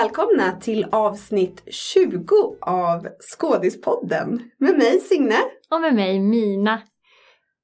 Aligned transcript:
välkomna 0.00 0.52
till 0.60 0.86
avsnitt 0.92 1.62
20 1.66 2.56
av 2.60 3.08
Skådispodden 3.20 4.50
med 4.58 4.78
mig 4.78 5.00
Signe. 5.00 5.38
Och 5.70 5.80
med 5.80 5.94
mig 5.94 6.20
Mina. 6.20 6.82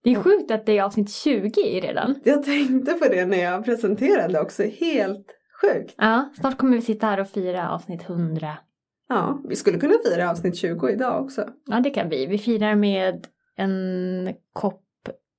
Det 0.04 0.10
är 0.10 0.22
sjukt 0.22 0.50
att 0.50 0.66
det 0.66 0.78
är 0.78 0.82
avsnitt 0.82 1.10
20 1.10 1.80
redan. 1.80 2.14
Jag 2.24 2.42
tänkte 2.42 2.92
på 2.92 3.04
det 3.04 3.26
när 3.26 3.42
jag 3.42 3.64
presenterade 3.64 4.40
också, 4.40 4.62
helt 4.62 5.26
sjukt. 5.62 5.94
Ja, 5.98 6.30
snart 6.40 6.58
kommer 6.58 6.76
vi 6.76 6.82
sitta 6.82 7.06
här 7.06 7.20
och 7.20 7.28
fira 7.28 7.70
avsnitt 7.70 8.10
100. 8.10 8.56
Ja, 9.08 9.42
vi 9.48 9.56
skulle 9.56 9.78
kunna 9.78 9.94
fira 10.04 10.30
avsnitt 10.30 10.56
20 10.56 10.88
idag 10.88 11.24
också. 11.24 11.48
Ja, 11.66 11.80
det 11.80 11.90
kan 11.90 12.08
vi. 12.08 12.26
Vi 12.26 12.38
firar 12.38 12.74
med 12.74 13.26
en 13.56 14.34
kopp 14.52 14.82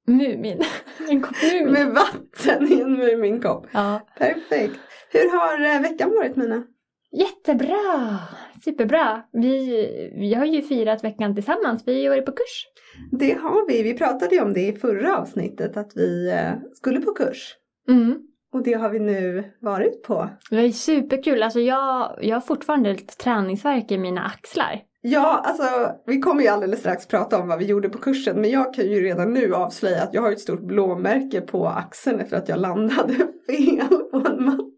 Mumin. 0.07 0.61
en 1.09 1.21
kopp 1.21 1.35
Mumin. 1.43 1.73
Med 1.73 1.87
vatten 1.87 2.71
i 2.71 2.81
en 2.81 2.93
Muminkopp. 2.93 3.67
Ja. 3.71 4.07
Perfekt. 4.17 4.79
Hur 5.11 5.39
har 5.39 5.75
eh, 5.75 5.81
veckan 5.81 6.09
varit 6.09 6.35
Mina? 6.35 6.63
Jättebra! 7.13 8.19
Superbra. 8.63 9.21
Vi, 9.31 10.11
vi 10.15 10.33
har 10.33 10.45
ju 10.45 10.61
firat 10.61 11.03
veckan 11.03 11.35
tillsammans. 11.35 11.83
Vi 11.85 12.05
har 12.05 12.09
varit 12.15 12.25
på 12.25 12.31
kurs. 12.31 12.67
Det 13.11 13.31
har 13.33 13.67
vi. 13.67 13.83
Vi 13.83 13.93
pratade 13.93 14.35
ju 14.35 14.41
om 14.41 14.53
det 14.53 14.67
i 14.67 14.73
förra 14.73 15.17
avsnittet 15.17 15.77
att 15.77 15.91
vi 15.95 16.31
eh, 16.31 16.51
skulle 16.73 17.01
på 17.01 17.11
kurs. 17.11 17.55
Mm. 17.89 18.19
Och 18.53 18.63
det 18.63 18.73
har 18.73 18.89
vi 18.89 18.99
nu 18.99 19.43
varit 19.61 20.03
på. 20.03 20.29
Det 20.49 20.61
ju 20.61 20.71
superkul. 20.71 21.43
Alltså 21.43 21.59
jag, 21.59 22.17
jag 22.21 22.35
har 22.35 22.41
fortfarande 22.41 22.91
lite 22.93 23.17
träningsvärk 23.17 23.91
i 23.91 23.97
mina 23.97 24.23
axlar. 24.23 24.81
Ja, 25.01 25.43
alltså 25.45 25.91
vi 26.05 26.19
kommer 26.19 26.41
ju 26.41 26.47
alldeles 26.47 26.79
strax 26.79 27.07
prata 27.07 27.39
om 27.39 27.47
vad 27.47 27.59
vi 27.59 27.65
gjorde 27.65 27.89
på 27.89 27.97
kursen 27.97 28.41
men 28.41 28.49
jag 28.49 28.73
kan 28.73 28.85
ju 28.85 29.01
redan 29.01 29.33
nu 29.33 29.53
avslöja 29.53 30.03
att 30.03 30.13
jag 30.13 30.21
har 30.21 30.31
ett 30.31 30.39
stort 30.39 30.61
blåmärke 30.63 31.41
på 31.41 31.67
axeln 31.67 32.19
efter 32.19 32.37
att 32.37 32.49
jag 32.49 32.59
landade 32.59 33.13
fel 33.47 33.87
på 34.11 34.23
en 34.27 34.45
matta. 34.45 34.72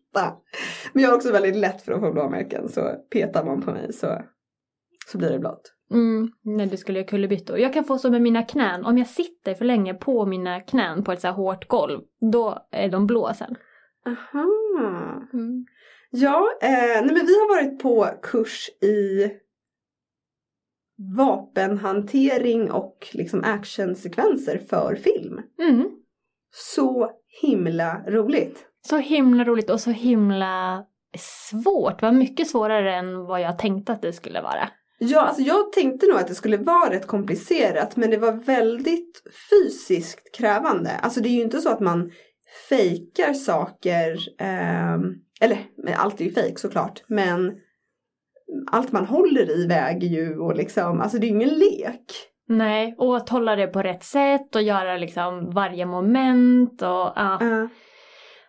Men 0.94 1.04
jag 1.04 1.10
har 1.10 1.16
också 1.16 1.32
väldigt 1.32 1.56
lätt 1.56 1.82
för 1.82 1.92
att 1.92 2.02
få 2.02 2.12
blåmärken 2.12 2.70
så 2.70 2.96
petar 3.12 3.46
man 3.46 3.62
på 3.62 3.72
mig 3.72 3.94
så, 3.94 4.22
så 5.12 5.18
blir 5.18 5.30
det 5.30 5.40
blått. 5.40 5.72
Mm, 5.92 6.32
nej, 6.44 6.68
det 6.68 6.78
skulle 6.78 7.00
jag 7.00 7.08
kullerbyttor. 7.08 7.58
Jag 7.58 7.74
kan 7.74 7.84
få 7.84 7.98
så 7.98 8.12
med 8.12 8.22
mina 8.22 8.44
knän. 8.44 8.86
Om 8.86 8.98
jag 8.98 9.08
sitter 9.08 9.54
för 9.54 9.66
länge 9.66 9.94
på 9.94 10.26
mina 10.26 10.62
knän 10.62 11.04
på 11.04 11.12
ett 11.12 11.22
så 11.22 11.28
här 11.28 11.34
hårt 11.34 11.68
golv, 11.68 12.02
då 12.32 12.68
är 12.72 12.90
de 12.90 13.08
blå 13.08 13.34
sen. 13.34 13.56
Aha. 14.06 14.46
Mm. 15.34 15.66
Ja, 16.10 16.48
eh, 16.62 16.70
nej 17.06 17.14
men 17.14 17.26
vi 17.26 17.40
har 17.40 17.56
varit 17.56 17.80
på 17.80 18.10
kurs 18.22 18.70
i 18.82 19.32
vapenhantering 21.18 22.72
och 22.72 23.08
liksom 23.12 23.44
actionsekvenser 23.44 24.58
för 24.58 24.96
film. 24.96 25.42
Mm. 25.60 25.92
Så 26.54 27.12
himla 27.42 28.04
roligt. 28.08 28.66
Så 28.90 28.98
himla 28.98 29.44
roligt 29.44 29.70
och 29.70 29.80
så 29.80 29.92
himla 29.92 30.84
svårt. 31.18 32.00
Det 32.00 32.06
var 32.06 32.14
mycket 32.14 32.48
svårare 32.48 32.96
än 32.96 33.26
vad 33.26 33.42
jag 33.42 33.60
tänkte 33.60 33.92
att 33.92 34.02
det 34.02 34.14
skulle 34.14 34.42
vara. 34.42 34.70
Ja, 34.98 35.22
alltså 35.22 35.42
jag 35.42 35.72
tänkte 35.72 36.08
nog 36.08 36.16
att 36.16 36.28
det 36.28 36.36
skulle 36.36 36.58
vara 36.58 36.90
rätt 36.90 37.08
komplicerat 37.08 37.96
men 37.96 38.10
det 38.10 38.18
var 38.18 38.32
väldigt 38.32 39.24
fysiskt 39.50 40.38
krävande. 40.38 40.92
Alltså 40.92 41.22
det 41.22 41.30
är 41.30 41.34
ju 41.34 41.42
inte 41.42 41.62
så 41.62 41.70
att 41.70 41.80
man 41.80 42.12
fejkar 42.70 43.34
saker, 43.34 44.18
ehm, 44.40 45.04
eller 45.42 45.60
allt 45.98 46.22
är 46.22 46.26
ju 46.26 46.32
fejk 46.32 46.60
såklart, 46.60 47.04
men 47.08 47.54
allt 48.72 48.92
man 48.92 49.06
håller 49.06 49.50
i 49.50 49.68
väger 49.68 50.08
ju 50.08 50.40
och 50.40 50.56
liksom, 50.56 51.02
alltså 51.02 51.18
det 51.18 51.26
är 51.26 51.30
ju 51.30 51.36
ingen 51.36 51.60
lek. 51.60 52.06
Nej, 52.48 52.96
och 52.98 53.18
att 53.18 53.30
hålla 53.30 53.56
det 53.56 53.68
på 53.68 53.82
rätt 53.82 54.04
sätt 54.04 54.56
och 54.56 54.62
göra 54.62 54.98
liksom 54.98 55.50
varje 55.50 55.86
moment 55.86 56.82
och 56.82 57.14
ja, 57.16 57.40
Eh, 57.42 57.66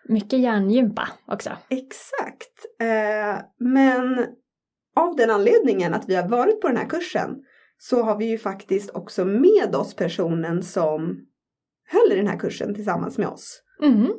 mycket 0.09 0.39
hjärngympa 0.39 1.09
också. 1.27 1.51
exakt. 1.69 2.67
Eh, 2.81 3.43
men 3.59 4.27
av 4.97 5.17
den 5.17 5.31
anledningen 5.31 5.95
att 5.95 6.09
vi 6.09 6.15
har 6.15 6.29
varit 6.29 6.61
på 6.61 6.69
den 6.69 6.77
här 6.77 6.89
kursen 6.89 7.31
så 7.79 8.03
har 8.03 8.17
vi 8.17 8.25
ju 8.25 8.39
faktiskt 8.39 8.91
också 8.91 9.25
med 9.25 9.75
oss 9.77 9.97
personen 9.97 10.63
som 10.63 11.27
höll 11.89 12.13
i 12.13 12.17
den 12.17 12.27
här 12.27 12.39
kursen 12.39 12.75
tillsammans 12.75 13.19
med 13.19 13.29
oss. 13.29 13.63
Mm. 13.83 14.13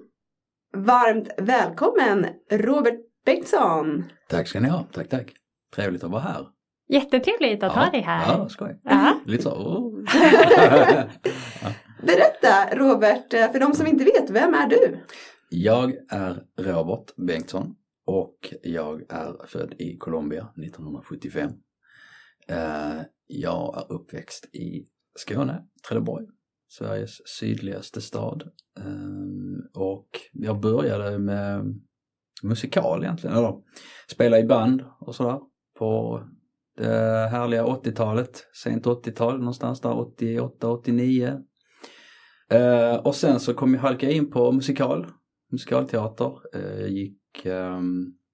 Varmt 0.73 1.29
välkommen 1.37 2.25
Robert 2.51 2.99
Bengtsson! 3.25 4.03
Tack 4.29 4.47
ska 4.47 4.59
ni 4.59 4.69
ha, 4.69 4.85
tack 4.93 5.09
tack. 5.09 5.33
Trevligt 5.75 6.03
att 6.03 6.11
vara 6.11 6.21
här. 6.21 6.45
Jättetrevligt 6.89 7.63
att 7.63 7.71
ha 7.71 7.89
dig 7.89 8.01
här. 8.01 8.37
Ja, 8.37 8.49
skoj. 8.49 8.79
Ja. 8.83 9.19
Lite 9.25 9.43
så. 9.43 9.49
Oh. 11.59 12.05
Berätta 12.05 12.75
Robert, 12.75 13.33
eh, 13.33 13.51
för 13.51 13.59
de 13.59 13.73
som 13.73 13.87
inte 13.87 14.03
vet, 14.03 14.29
vem 14.29 14.53
är 14.53 14.67
du? 14.67 14.99
Jag 15.49 15.93
är 16.09 16.43
Robert 16.57 17.15
Bengtsson 17.15 17.75
och 18.05 18.53
jag 18.63 19.01
är 19.09 19.47
född 19.47 19.73
i 19.77 19.97
Colombia 19.97 20.47
1975. 20.63 21.51
Eh, 22.47 23.01
jag 23.27 23.77
är 23.77 23.93
uppväxt 23.93 24.55
i 24.55 24.87
Skåne, 25.15 25.63
Trelleborg, 25.87 26.25
Sveriges 26.67 27.27
sydligaste 27.39 28.01
stad. 28.01 28.43
Eh, 28.79 29.81
och 29.81 30.07
jag 30.33 30.59
började 30.59 31.19
med 31.19 31.81
musikal 32.43 33.03
egentligen, 33.03 33.37
eller 33.37 33.53
spela 34.11 34.39
i 34.39 34.43
band 34.43 34.83
och 34.99 35.15
sådär 35.15 35.39
på 35.79 36.21
det 36.77 37.27
härliga 37.31 37.65
80-talet, 37.65 38.47
sent 38.63 38.85
80-tal 38.85 39.39
någonstans 39.39 39.81
där 39.81 39.99
88, 39.99 40.69
89. 40.69 41.39
Eh, 42.49 42.95
och 42.95 43.15
sen 43.15 43.39
så 43.39 43.53
kom 43.53 43.73
jag 43.73 43.81
halka 43.81 44.11
in 44.11 44.31
på 44.31 44.51
musikal, 44.51 45.07
musikalteater. 45.51 46.39
Eh, 46.53 46.81
jag 46.81 46.89
gick 46.89 47.45
eh, 47.45 47.81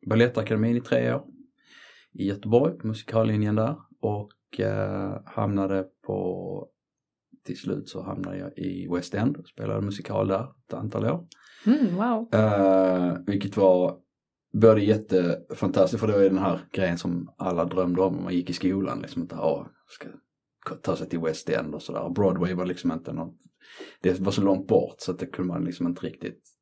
Balettakademin 0.10 0.78
i 0.78 0.82
tre 0.82 1.14
år 1.14 1.26
i 2.14 2.28
Göteborg, 2.28 2.78
på 2.78 2.88
musikallinjen 2.88 3.56
där 3.56 3.76
och 4.02 4.60
eh, 4.60 5.22
hamnade 5.26 5.86
på, 6.06 6.68
till 7.46 7.58
slut 7.58 7.90
så 7.90 8.04
hamnade 8.04 8.38
jag 8.38 8.58
i 8.58 8.88
West 8.92 9.14
End 9.14 9.38
och 9.38 9.48
spelade 9.48 9.82
musikal 9.82 10.28
där 10.28 10.44
ett 10.44 10.74
antal 10.74 11.06
år. 11.06 11.28
Mm, 11.66 11.96
wow. 11.96 12.30
Eh, 12.34 13.18
vilket 13.26 13.58
var 13.58 13.98
både 14.54 14.82
jättefantastiskt 14.82 16.00
för 16.00 16.08
det 16.08 16.14
var 16.14 16.24
den 16.24 16.38
här 16.38 16.60
grejen 16.72 16.98
som 16.98 17.34
alla 17.38 17.66
drömde 17.66 18.02
om 18.02 18.16
när 18.16 18.24
man 18.24 18.34
gick 18.34 18.50
i 18.50 18.54
skolan. 18.54 19.00
Liksom 19.02 19.24
att 19.24 19.34
ah, 19.34 19.68
ska 19.88 20.10
ta 20.76 20.96
sig 20.96 21.10
till 21.10 21.20
West 21.20 21.50
End 21.50 21.76
och 21.76 21.82
sådär. 21.82 22.10
Broadway 22.10 22.54
var 22.54 22.66
liksom 22.66 22.92
inte 22.92 23.14
något, 23.14 23.36
det 24.02 24.20
var 24.20 24.32
så 24.32 24.42
långt 24.42 24.68
bort 24.68 24.96
så 24.98 25.12
att 25.12 25.20
det 25.20 25.26
kunde 25.26 25.54
man 25.54 25.64
liksom 25.64 25.88
inte 25.88 26.06
riktigt 26.06 26.53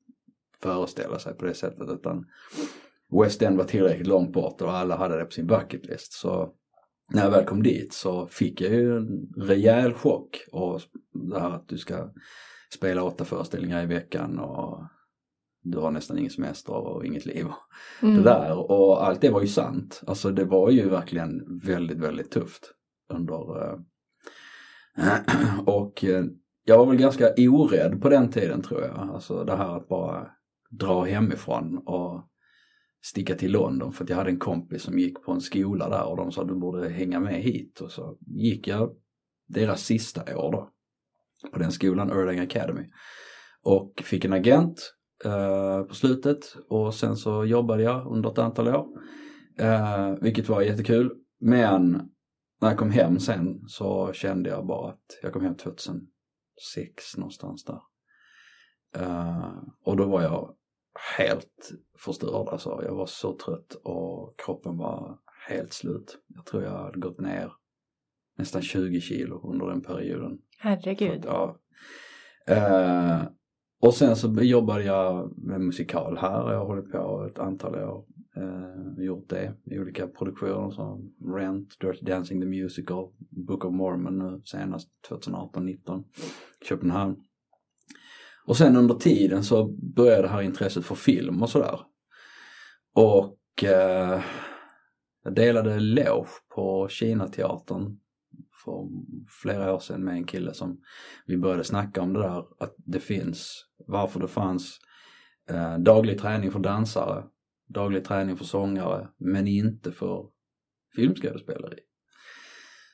föreställa 0.62 1.20
sig 1.20 1.34
på 1.34 1.46
det 1.46 1.54
sättet 1.54 1.90
utan 1.90 2.26
West 3.22 3.42
End 3.42 3.58
var 3.58 3.66
tillräckligt 3.66 4.08
långt 4.08 4.34
bort 4.34 4.62
och 4.62 4.74
alla 4.74 4.98
hade 4.98 5.18
det 5.18 5.26
på 5.26 5.32
sin 5.32 5.48
bucket 5.48 5.86
list. 5.86 6.14
Så 6.14 6.54
när 7.14 7.24
jag 7.24 7.32
väl 7.32 7.46
kom 7.46 7.64
dit 7.64 7.94
så 7.94 8.28
fick 8.28 8.62
jag 8.62 8.72
ju 8.72 8.98
en 8.98 9.34
rejäl 9.38 9.94
chock 9.94 10.46
och 10.52 10.82
det 11.14 11.40
här 11.40 11.52
att 11.52 11.68
du 11.68 11.78
ska 11.78 12.10
spela 12.74 13.04
åtta 13.04 13.26
föreställningar 13.26 13.84
i 13.84 13.86
veckan 13.86 14.40
och 14.40 14.84
du 15.64 15.78
har 15.78 15.92
nästan 15.92 16.18
ingen 16.18 16.32
semester 16.32 16.74
och 16.74 17.06
inget 17.06 17.26
liv. 17.26 17.46
Mm. 18.02 18.16
Det 18.16 18.24
där 18.24 18.72
och 18.72 19.08
allt 19.08 19.22
det 19.22 19.30
var 19.30 19.42
ju 19.42 19.48
sant. 19.48 20.02
Alltså 20.08 20.32
det 20.32 20.46
var 20.46 20.70
ju 20.70 20.90
verkligen 20.90 21.60
väldigt, 21.66 21.98
väldigt 21.98 22.32
tufft 22.32 22.72
under 23.14 23.64
eh, 23.64 23.80
och 25.66 26.04
eh, 26.04 26.26
jag 26.66 26.78
var 26.78 26.86
väl 26.86 26.98
ganska 26.98 27.34
orädd 27.38 28.02
på 28.02 28.10
den 28.10 28.32
tiden 28.32 28.62
tror 28.62 28.82
jag. 28.82 29.10
Alltså 29.14 29.44
det 29.44 29.56
här 29.56 29.78
att 29.78 29.88
bara 29.88 30.28
dra 30.72 31.04
hemifrån 31.04 31.78
och 31.78 32.28
sticka 33.04 33.36
till 33.36 33.52
London. 33.52 33.94
För 33.94 34.04
att 34.04 34.10
jag 34.10 34.18
hade 34.18 34.30
en 34.30 34.40
kompis 34.40 34.82
som 34.82 35.00
gick 35.00 35.24
på 35.24 35.32
en 35.32 35.42
skola 35.42 35.90
där 35.90 36.06
och 36.06 36.18
de 36.18 36.32
sa 36.32 36.44
du 36.44 36.56
borde 36.56 36.90
hänga 36.90 37.20
med 37.20 37.42
hit. 37.42 37.82
Och 37.82 37.92
så 37.92 38.18
gick 38.28 38.68
jag 38.68 38.96
deras 39.48 39.84
sista 39.84 40.38
år 40.38 40.52
då 40.52 40.70
på 41.54 41.60
den 41.60 41.72
skolan, 41.72 42.10
Erlang 42.10 42.40
Academy. 42.40 42.90
Och 43.64 44.02
fick 44.06 44.26
en 44.26 44.34
agent 44.34 44.94
eh, 45.26 45.84
på 45.84 45.96
slutet. 45.96 46.56
Och 46.70 46.94
sen 46.94 47.18
så 47.18 47.46
jobbade 47.46 47.84
jag 47.84 48.08
under 48.08 48.32
ett 48.32 48.38
antal 48.38 48.68
år 48.68 48.88
eh, 49.60 50.14
vilket 50.22 50.50
var 50.50 50.62
jättekul. 50.62 51.12
Men 51.40 51.92
när 52.62 52.70
jag 52.70 52.78
kom 52.78 52.92
hem 52.92 53.20
sen 53.20 53.68
så 53.68 54.14
kände 54.14 54.50
jag 54.50 54.66
bara 54.66 54.90
att 54.90 55.20
jag 55.22 55.34
kom 55.34 55.44
hem 55.44 55.56
2006 55.56 56.08
någonstans 57.18 57.64
där. 57.64 57.82
Eh, 58.96 59.54
och 59.84 59.98
då 59.98 60.06
var 60.06 60.22
jag 60.22 60.56
helt 61.18 61.72
förstörd 61.98 62.48
alltså. 62.48 62.82
Jag 62.84 62.96
var 62.96 63.06
så 63.06 63.38
trött 63.38 63.74
och 63.84 64.40
kroppen 64.46 64.78
var 64.78 65.18
helt 65.50 65.74
slut. 65.74 66.18
Jag 66.28 66.46
tror 66.46 66.64
jag 66.64 66.72
hade 66.72 67.00
gått 67.00 67.20
ner 67.20 67.52
nästan 68.38 68.62
20 68.62 69.02
kilo 69.02 69.52
under 69.52 69.68
den 69.68 69.82
perioden. 69.82 70.38
Herregud. 70.60 71.24
Ja. 71.26 71.58
Eh, 72.48 73.22
och 73.82 73.94
sen 73.94 74.16
så 74.16 74.34
jobbade 74.42 74.84
jag 74.84 75.38
med 75.38 75.62
musikal 75.62 76.18
här. 76.18 76.52
Jag 76.52 76.60
har 76.60 76.66
hållit 76.66 76.92
på 76.92 77.28
ett 77.32 77.40
antal 77.40 77.76
år. 77.76 78.06
Eh, 78.36 79.04
gjort 79.04 79.30
det 79.30 79.54
i 79.66 79.80
olika 79.80 80.08
produktioner 80.08 80.72
som 80.72 81.14
Rent, 81.38 81.80
Dirty 81.80 82.06
Dancing 82.06 82.42
the 82.42 82.48
Musical, 82.48 83.08
Book 83.30 83.66
of 83.66 83.74
Mormon 83.74 84.18
nu 84.18 84.42
senast 84.46 84.90
2018-19, 85.10 86.04
Köpenhamn. 86.70 87.16
Och 88.46 88.58
sen 88.58 88.76
under 88.76 88.96
tiden 88.96 89.44
så 89.44 89.68
började 89.96 90.22
det 90.22 90.28
här 90.28 90.42
intresset 90.42 90.86
för 90.86 90.96
film 90.96 91.44
och 91.44 91.50
sådär. 91.50 91.80
Och 92.94 93.64
eh, 93.64 94.22
jag 95.24 95.36
delade 95.36 95.80
loge 95.80 96.30
på 96.56 96.88
Kinateatern 96.90 97.98
för 98.64 98.88
flera 99.42 99.74
år 99.74 99.80
sedan 99.80 100.04
med 100.04 100.14
en 100.14 100.26
kille 100.26 100.54
som 100.54 100.82
vi 101.26 101.38
började 101.38 101.64
snacka 101.64 102.02
om 102.02 102.14
det 102.14 102.20
där 102.20 102.44
att 102.60 102.76
det 102.78 103.00
finns, 103.00 103.66
varför 103.88 104.20
det 104.20 104.28
fanns 104.28 104.80
eh, 105.50 105.78
daglig 105.78 106.20
träning 106.20 106.52
för 106.52 106.60
dansare, 106.60 107.24
daglig 107.68 108.06
träning 108.06 108.38
för 108.38 108.46
sångare 108.46 109.08
men 109.18 109.48
inte 109.48 109.92
för 109.92 110.26
filmskådespeleri. 110.96 111.80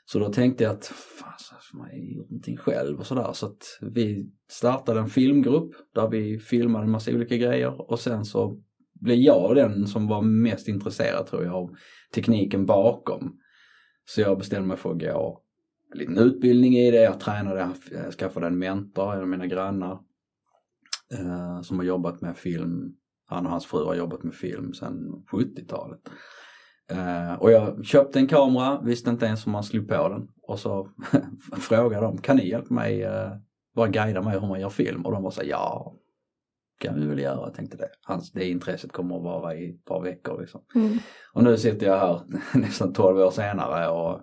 Så 0.10 0.20
då 0.20 0.30
tänkte 0.34 0.64
jag 0.64 0.74
att 0.74 0.86
fan, 0.86 1.34
så 1.38 1.56
får 1.72 1.78
man 1.78 1.96
ju 1.96 2.16
gjort 2.16 2.30
någonting 2.30 2.58
själv 2.58 3.00
och 3.00 3.06
sådär 3.06 3.34
så 3.34 3.46
att 3.46 3.64
vi 3.82 4.32
startade 4.50 5.00
en 5.00 5.10
filmgrupp 5.10 5.72
där 5.96 6.10
vi 6.10 6.40
filmade 6.40 6.86
en 6.86 6.92
massa 6.92 7.12
olika 7.12 7.38
grejer 7.38 7.92
och 7.92 8.00
sen 8.00 8.26
så 8.26 8.62
blev 8.94 9.18
jag 9.18 9.56
den 9.56 9.88
som 9.88 10.08
var 10.08 10.22
mest 10.22 10.68
intresserad 10.68 11.28
tror 11.28 11.44
jag 11.44 11.56
av 11.56 11.76
tekniken 12.14 12.66
bakom. 12.66 13.40
Så 14.06 14.22
jag 14.22 14.38
bestämde 14.38 14.68
mig 14.68 14.78
för 14.78 14.92
att 14.92 15.00
gå 15.00 15.44
en 15.94 16.00
liten 16.00 16.18
utbildning 16.18 16.78
i 16.78 16.92
det, 16.92 17.02
jag 17.02 17.20
tränade, 17.20 17.70
jag 17.92 18.14
skaffade 18.14 18.48
en 18.48 18.60
mentor, 18.60 19.14
en 19.14 19.22
av 19.22 19.28
mina 19.28 19.48
grannar 19.48 20.00
eh, 21.14 21.62
som 21.62 21.78
har 21.78 21.86
jobbat 21.86 22.22
med 22.22 22.38
film, 22.38 22.96
han 23.26 23.46
och 23.46 23.52
hans 23.52 23.66
fru 23.66 23.86
har 23.86 23.96
jobbat 23.96 24.24
med 24.24 24.36
film 24.36 24.74
sedan 24.74 25.26
70-talet. 25.32 26.02
Uh, 26.92 27.34
och 27.34 27.52
jag 27.52 27.86
köpte 27.86 28.20
en 28.20 28.28
kamera, 28.28 28.82
visste 28.82 29.10
inte 29.10 29.26
ens 29.26 29.48
hur 29.48 29.52
man 29.52 29.64
slog 29.64 29.88
på 29.88 30.10
den. 30.10 30.28
Och 30.42 30.60
så 30.60 30.90
frågade 31.58 32.06
de, 32.06 32.18
kan 32.18 32.38
ni 32.38 32.50
hjälpa 32.50 32.74
mig, 32.74 33.06
uh, 33.06 33.32
bara 33.76 33.88
guida 33.88 34.22
mig 34.22 34.40
hur 34.40 34.48
man 34.48 34.60
gör 34.60 34.70
film? 34.70 35.06
Och 35.06 35.12
de 35.12 35.24
var 35.24 35.32
så 35.32 35.42
ja, 35.46 35.96
kan 36.80 37.00
vi 37.00 37.08
väl 37.08 37.20
göra, 37.20 37.36
jag 37.36 37.54
tänkte 37.54 37.78
det. 37.78 37.90
Hans, 38.02 38.32
det 38.32 38.50
intresset 38.50 38.92
kommer 38.92 39.16
att 39.18 39.24
vara 39.24 39.56
i 39.56 39.70
ett 39.70 39.86
par 39.86 40.02
veckor 40.02 40.42
liksom. 40.42 40.62
Mm. 40.76 40.98
Och 41.34 41.44
nu 41.44 41.58
sitter 41.58 41.88
jag 41.88 42.00
här 42.00 42.22
nästan 42.60 42.94
12 42.94 43.18
år 43.20 43.32
senare 43.32 43.88
och 43.88 44.22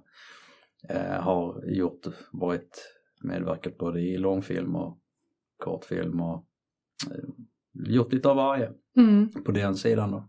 uh, 0.94 1.20
har 1.20 1.64
gjort, 1.66 2.06
varit 2.32 2.90
medverkat 3.22 3.78
både 3.78 4.00
i 4.00 4.16
långfilm 4.16 4.76
och 4.76 4.98
kortfilm 5.58 6.20
och 6.20 6.44
gjort 7.72 8.12
lite 8.12 8.28
av 8.28 8.36
varje 8.36 8.70
Mm. 8.96 9.28
på 9.44 9.52
den 9.52 9.76
sidan 9.76 10.10
då. 10.10 10.28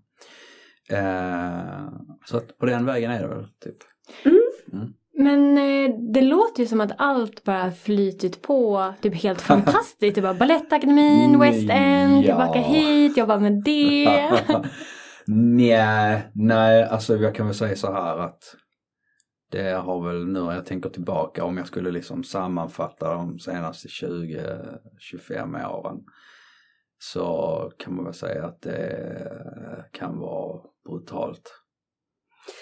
Eh, 0.90 1.88
så 2.26 2.38
att 2.38 2.58
på 2.58 2.66
den 2.66 2.86
vägen 2.86 3.12
är 3.12 3.22
det 3.22 3.28
väl 3.28 3.46
typ. 3.64 3.78
Men 5.18 5.58
eh, 5.58 5.96
det 6.14 6.22
låter 6.22 6.62
ju 6.64 6.68
som 6.68 6.82
att 6.82 6.92
allt 6.98 7.44
bara 7.44 7.72
flytit 7.72 8.42
på 8.42 8.94
typ 9.02 9.16
helt 9.16 9.42
fantastiskt. 9.52 10.16
Det 10.16 10.22
bara 10.22 10.34
Balettakademin, 10.34 11.36
Mm, 11.36 11.40
West 11.40 11.70
End, 11.72 12.18
ja. 12.18 12.22
tillbaka 12.24 12.60
hit, 12.60 13.18
jobba 13.18 13.40
med 13.40 13.64
det. 13.64 14.32
nej, 15.28 16.32
nej, 16.34 16.84
alltså 16.84 17.16
jag 17.16 17.36
kan 17.36 17.46
väl 17.46 17.56
säga 17.56 17.76
så 17.76 17.94
här 17.94 18.18
att 18.18 18.56
det 19.52 19.72
har 19.72 20.08
väl 20.08 20.26
nu 20.28 20.40
när 20.44 20.54
jag 20.56 20.66
tänker 20.66 20.90
tillbaka 20.90 21.44
om 21.44 21.58
jag 21.58 21.68
skulle 21.68 21.92
liksom 21.92 22.24
sammanfatta 22.24 23.14
de 23.14 23.40
senaste 23.40 23.88
20-25 23.88 25.70
åren 25.72 25.98
så 27.00 27.72
kan 27.78 27.96
man 27.96 28.06
väl 28.06 28.14
säga 28.14 28.46
att 28.46 28.62
det 28.62 29.86
kan 29.92 30.20
vara 30.20 30.60
brutalt. 30.90 31.62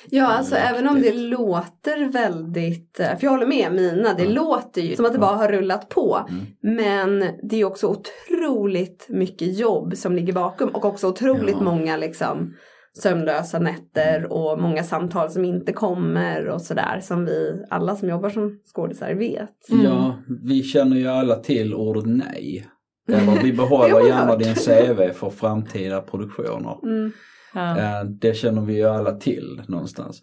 Ja, 0.09 0.27
alltså 0.27 0.53
Mäktigt. 0.55 0.71
även 0.71 0.87
om 0.89 1.01
det 1.01 1.13
låter 1.13 2.09
väldigt, 2.11 2.99
eh, 2.99 3.05
för 3.17 3.23
jag 3.23 3.31
håller 3.31 3.45
med 3.47 3.71
Mina, 3.71 4.13
det 4.13 4.21
Mm. 4.23 4.33
låter 4.35 4.81
ju 4.81 4.95
som 4.95 5.05
att 5.05 5.13
det 5.13 5.19
bara 5.19 5.35
har 5.35 5.47
rullat 5.51 5.89
på. 5.89 6.19
Mm. 6.29 6.45
Men 6.77 7.19
det 7.49 7.55
är 7.61 7.65
också 7.65 7.87
otroligt 7.87 9.05
mycket 9.09 9.57
jobb 9.57 9.97
som 9.97 10.15
ligger 10.15 10.33
bakom 10.33 10.69
och 10.69 10.85
också 10.85 11.07
otroligt 11.07 11.55
Ja. 11.59 11.63
många 11.63 11.97
liksom 11.97 12.53
sömnlösa 13.01 13.59
nätter 13.59 14.31
och 14.33 14.59
många 14.61 14.83
samtal 14.83 15.29
som 15.29 15.45
inte 15.45 15.73
kommer 15.73 16.47
och 16.47 16.61
sådär 16.61 16.99
som 17.01 17.25
vi 17.25 17.65
alla 17.69 17.95
som 17.95 18.09
jobbar 18.09 18.29
som 18.29 18.59
skådisar 18.75 19.13
vet. 19.13 19.69
Mm. 19.71 19.85
Ja, 19.85 20.15
vi 20.43 20.63
känner 20.63 20.97
ju 20.97 21.07
alla 21.07 21.35
till 21.35 21.73
ordet 21.73 22.05
nej. 22.05 22.67
Eller 23.07 23.43
vi 23.43 23.53
behåller 23.53 24.01
gärna 24.07 24.35
din 24.35 24.55
CV 24.55 25.13
för 25.13 25.29
framtida 25.29 26.01
produktioner. 26.01 26.79
Mm. 26.83 27.11
Ja. 27.53 27.77
Eh, 27.79 28.03
Det 28.05 28.33
känner 28.33 28.61
vi 28.61 28.73
ju 28.75 28.83
alla 28.83 29.11
till 29.11 29.61
någonstans. 29.67 30.21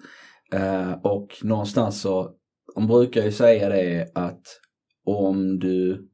Eh, 0.52 0.92
Och 1.02 1.28
någonstans 1.42 2.00
så, 2.00 2.30
de 2.74 2.86
brukar 2.86 3.22
ju 3.22 3.32
säga 3.32 3.68
det 3.68 4.08
att 4.14 4.42
om 5.06 5.58
du 5.58 6.08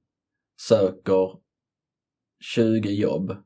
söker 0.68 1.28
20 2.54 2.88
jobb 2.90 3.36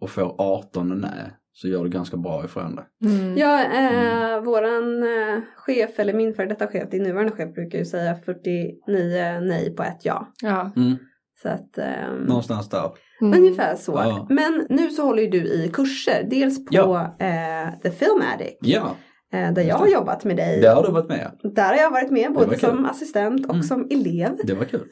och 0.00 0.10
får 0.10 0.34
18 0.38 1.00
nej 1.00 1.32
så 1.52 1.68
gör 1.68 1.84
du 1.84 1.90
ganska 1.90 2.16
bra 2.16 2.44
ifrån 2.44 2.76
det. 2.76 3.06
Mm. 3.08 3.36
Ja, 3.38 3.62
eh, 3.64 4.40
våran 4.44 5.02
eh, 5.02 5.40
chef, 5.56 5.98
eller 5.98 6.12
min 6.12 6.34
före 6.34 6.46
detta 6.46 6.66
chef, 6.66 6.90
din 6.90 7.02
nuvarande 7.02 7.32
chef 7.32 7.54
brukar 7.54 7.78
ju 7.78 7.84
säga 7.84 8.14
49 8.14 9.40
nej 9.40 9.74
på 9.76 9.82
ett 9.82 10.00
ja. 10.04 10.32
Ja. 10.42 10.72
Mm, 10.76 10.96
Så 11.42 11.48
att, 11.48 11.78
ehm, 11.78 12.16
någonstans 12.16 12.68
där. 12.68 12.90
Mm. 13.20 13.38
Ungefär 13.40 13.76
så. 13.76 13.92
Ja. 13.92 14.26
Men 14.30 14.66
nu 14.68 14.90
så 14.90 15.02
håller 15.02 15.22
ju 15.22 15.28
du 15.30 15.38
i 15.38 15.70
kurser. 15.72 16.26
Dels 16.30 16.58
på 16.64 16.70
Ja. 16.70 17.16
eh, 17.18 17.80
The 17.82 17.90
Film 17.90 18.22
Addict. 18.34 18.58
Ja, 18.60 18.96
Eh, 19.32 19.52
där 19.52 19.62
jag 19.62 19.76
har 19.76 19.86
jobbat 19.88 20.24
med 20.24 20.36
dig. 20.36 20.60
där 20.60 20.74
har 20.74 20.82
du 20.86 20.92
varit 20.92 21.08
med. 21.08 21.30
Där 21.54 21.64
har 21.68 21.76
jag 21.76 21.90
varit 21.90 22.10
med 22.10 22.32
både 22.32 22.58
som 22.58 22.84
assistent 22.84 23.46
och 23.46 23.54
Mm. 23.54 23.62
som 23.62 23.86
elev. 23.90 24.30
Det 24.44 24.54
var 24.54 24.64
kul. 24.64 24.88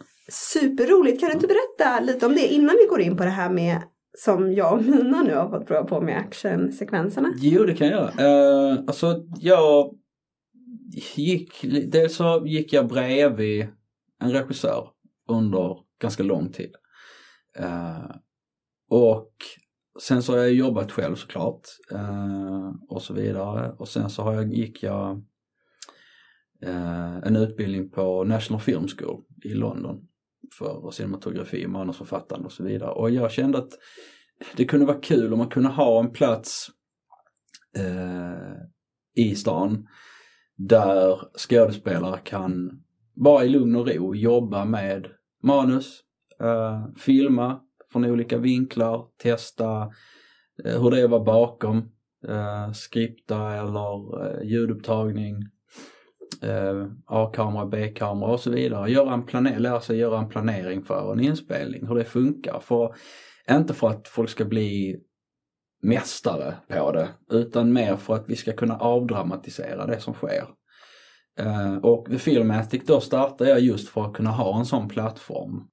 Superroligt. 0.52 1.20
Kan 1.20 1.28
du 1.28 1.34
inte 1.34 1.46
berätta 1.46 2.00
lite 2.00 2.26
om 2.26 2.32
det 2.34 2.46
innan 2.46 2.76
vi 2.82 2.86
går 2.90 3.00
in 3.00 3.16
på 3.16 3.24
det 3.24 3.30
här 3.30 3.50
med 3.50 3.82
som 4.18 4.52
jag 4.52 4.72
och 4.72 4.82
Mina 4.84 5.22
nu 5.22 5.34
har 5.34 5.48
fått 5.50 5.66
prova 5.66 5.84
på 5.84 6.00
med 6.00 6.18
actionsekvenserna? 6.18 7.32
Jo, 7.36 7.64
det 7.64 7.74
kan 7.74 7.86
jag 7.88 8.10
göra. 8.18 8.72
Uh, 8.72 8.78
alltså, 8.86 9.14
jag 9.40 9.94
gick, 11.16 11.64
dels 11.92 12.16
så 12.16 12.42
gick 12.46 12.72
jag 12.72 12.86
bredvid 12.88 13.66
en 14.22 14.32
regissör 14.32 14.88
under 15.28 15.76
ganska 16.00 16.22
lång 16.22 16.52
tid. 16.52 16.74
Eh, 17.58 18.10
och 18.88 19.32
sen 20.02 20.22
så 20.22 20.32
har 20.32 20.38
jag 20.38 20.52
jobbat 20.52 20.92
själv 20.92 21.14
såklart 21.14 21.62
eh, 21.92 22.72
och 22.88 23.02
så 23.02 23.14
vidare. 23.14 23.72
Och 23.72 23.88
sen 23.88 24.10
så 24.10 24.22
har 24.22 24.34
jag, 24.34 24.54
gick 24.54 24.82
jag 24.82 25.24
eh, 26.62 27.16
en 27.16 27.36
utbildning 27.36 27.90
på 27.90 28.24
National 28.24 28.60
Film 28.60 28.88
School 28.88 29.24
i 29.44 29.54
London 29.54 30.08
för 30.58 30.90
cinematografi, 30.90 31.66
manusförfattande 31.66 32.46
och 32.46 32.52
så 32.52 32.64
vidare. 32.64 32.90
Och 32.90 33.10
jag 33.10 33.32
kände 33.32 33.58
att 33.58 33.72
det 34.56 34.64
kunde 34.64 34.86
vara 34.86 35.00
kul 35.00 35.32
om 35.32 35.38
man 35.38 35.48
kunde 35.48 35.68
ha 35.68 36.00
en 36.00 36.12
plats 36.12 36.68
eh, 37.76 38.56
i 39.14 39.34
stan 39.34 39.88
där 40.56 41.20
skådespelare 41.38 42.20
kan 42.24 42.82
bara 43.14 43.44
i 43.44 43.48
lugn 43.48 43.76
och 43.76 43.88
ro 43.88 44.14
jobba 44.14 44.64
med 44.64 45.08
manus, 45.46 46.00
eh, 46.40 46.86
filma 46.96 47.60
från 47.92 48.04
olika 48.04 48.38
vinklar, 48.38 49.04
testa 49.22 49.92
eh, 50.64 50.82
hur 50.82 50.90
det 50.90 51.00
är 51.00 51.04
att 51.04 51.10
vara 51.10 51.24
bakom, 51.24 51.78
eh, 52.28 52.72
skripta 52.72 53.54
eller 53.54 54.26
eh, 54.26 54.42
ljudupptagning, 54.48 55.36
eh, 56.42 56.86
A-kamera, 57.06 57.66
B-kamera 57.66 58.30
och 58.30 58.40
så 58.40 58.50
vidare. 58.50 58.90
Göra 58.90 59.14
en 59.14 59.26
plane- 59.26 59.58
lära 59.58 59.80
sig 59.80 59.98
göra 59.98 60.18
en 60.18 60.28
planering 60.28 60.82
för 60.82 61.12
en 61.12 61.20
inspelning, 61.20 61.86
hur 61.86 61.94
det 61.94 62.04
funkar. 62.04 62.60
För, 62.60 62.94
inte 63.50 63.74
för 63.74 63.88
att 63.88 64.08
folk 64.08 64.30
ska 64.30 64.44
bli 64.44 65.00
mästare 65.82 66.54
på 66.68 66.92
det 66.92 67.08
utan 67.30 67.72
mer 67.72 67.96
för 67.96 68.14
att 68.14 68.28
vi 68.28 68.36
ska 68.36 68.52
kunna 68.52 68.76
avdramatisera 68.76 69.86
det 69.86 70.00
som 70.00 70.14
sker. 70.14 70.44
Eh, 71.38 71.76
och 71.76 72.06
The 72.10 72.18
Filmatic 72.18 72.82
då 72.86 73.00
startade 73.00 73.50
jag 73.50 73.60
just 73.60 73.88
för 73.88 74.04
att 74.04 74.14
kunna 74.14 74.30
ha 74.30 74.58
en 74.58 74.66
sån 74.66 74.88
plattform. 74.88 75.68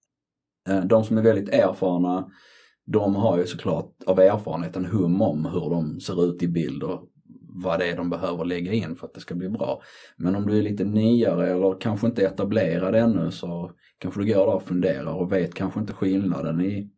Eh, 0.69 0.85
de 0.85 1.03
som 1.03 1.17
är 1.17 1.21
väldigt 1.21 1.49
erfarna 1.49 2.31
de 2.85 3.15
har 3.15 3.37
ju 3.37 3.45
såklart 3.45 4.03
av 4.05 4.19
erfarenhet 4.19 4.75
en 4.75 4.85
hum 4.85 5.21
om 5.21 5.45
hur 5.45 5.69
de 5.69 5.99
ser 5.99 6.25
ut 6.25 6.43
i 6.43 6.47
bild 6.47 6.83
och 6.83 7.09
vad 7.55 7.79
det 7.79 7.89
är 7.89 7.97
de 7.97 8.09
behöver 8.09 8.45
lägga 8.45 8.73
in 8.73 8.95
för 8.95 9.07
att 9.07 9.13
det 9.13 9.19
ska 9.19 9.35
bli 9.35 9.49
bra. 9.49 9.81
Men 10.17 10.35
om 10.35 10.47
du 10.47 10.57
är 10.57 10.61
lite 10.61 10.83
nyare 10.83 11.49
eller 11.49 11.81
kanske 11.81 12.07
inte 12.07 12.25
etablerad 12.25 12.95
ännu 12.95 13.31
så 13.31 13.71
kanske 13.97 14.21
du 14.21 14.33
går 14.33 14.45
där 14.45 14.55
och 14.55 14.63
funderar 14.63 15.13
och 15.13 15.31
vet 15.31 15.53
kanske 15.53 15.79
inte 15.79 15.93
skillnaden 15.93 16.61
i, 16.61 16.89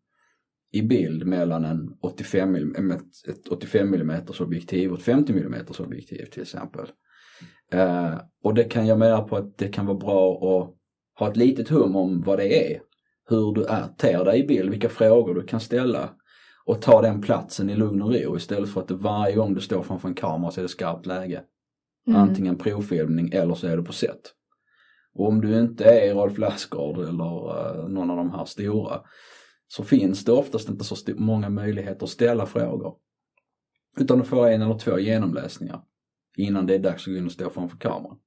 i 0.72 0.82
bild 0.82 1.28
mellan 1.28 1.66
en 1.66 1.98
85 2.02 2.56
mm, 2.56 2.92
ett, 2.92 3.30
ett 3.30 3.48
85 3.48 3.94
mm 3.94 4.22
objektiv 4.40 4.92
och 4.92 4.98
ett 4.98 5.04
50 5.04 5.34
mm 5.34 5.66
objektiv 5.80 6.26
till 6.26 6.42
exempel. 6.42 6.88
Eh, 7.72 8.14
och 8.44 8.54
det 8.54 8.64
kan 8.64 8.88
jag 8.88 9.00
mena 9.00 9.22
på 9.22 9.36
att 9.36 9.58
det 9.58 9.68
kan 9.68 9.86
vara 9.86 9.98
bra 9.98 10.34
att 10.34 10.76
ha 11.20 11.32
ett 11.32 11.38
litet 11.38 11.70
hum 11.70 11.96
om 11.96 12.22
vad 12.22 12.40
det 12.40 12.74
är. 12.74 12.82
Hur 13.30 13.54
du 13.54 13.66
är, 13.66 13.88
ter 13.98 14.26
dig 14.26 14.40
i 14.40 14.48
bild, 14.48 14.70
vilka 14.70 14.90
frågor 14.90 15.36
du 15.36 15.44
kan 15.44 15.60
ställa 15.60 16.10
och 16.66 16.82
ta 16.82 17.02
den 17.02 17.22
platsen 17.22 17.70
i 17.70 17.76
lugn 17.76 18.02
och 18.02 18.14
ro 18.14 18.38
istället 18.38 18.70
för 18.70 18.82
att 18.82 18.88
det 18.88 18.96
varje 18.96 19.36
gång 19.36 19.54
du 19.54 19.62
står 19.62 19.84
framför 19.84 20.08
en 20.08 20.16
kamera 20.16 20.52
så 20.52 20.60
är 20.60 20.64
det 20.64 20.70
skarpt 20.70 21.06
läge. 21.06 21.42
Mm. 22.08 22.22
Antingen 22.22 22.56
provfilmning 22.56 23.30
eller 23.34 23.54
så 23.54 23.68
är 23.68 23.78
du 23.78 23.84
på 23.84 23.94
set. 23.94 24.34
Och 25.14 25.28
om 25.28 25.42
du 25.42 25.60
inte 25.60 25.86
är 25.86 26.14
Rolf 26.14 26.38
Lassgård 26.38 26.98
eller 26.98 27.80
eh, 27.82 27.88
någon 27.88 28.10
av 28.12 28.18
de 28.18 28.32
här 28.32 28.46
stora 28.46 29.02
så 29.68 29.84
finns 29.84 30.26
det 30.26 30.32
oftast 30.32 30.70
inte 30.70 30.84
så 30.84 30.96
många 31.16 31.50
möjligheter 31.50 32.04
att 32.04 32.10
ställa 32.10 32.46
frågor. 32.46 32.96
Utan 33.98 34.20
du 34.20 34.26
får 34.26 34.48
en 34.48 34.62
eller 34.62 34.78
två 34.78 35.00
genomläsningar 35.00 35.82
innan 36.38 36.66
det 36.66 36.76
är 36.76 36.80
dags 36.80 37.08
att 37.08 37.14
gå 37.14 37.18
in 37.18 37.26
och 37.26 37.32
stå 37.32 37.50
framför 37.50 37.78
kameran. 37.78 38.18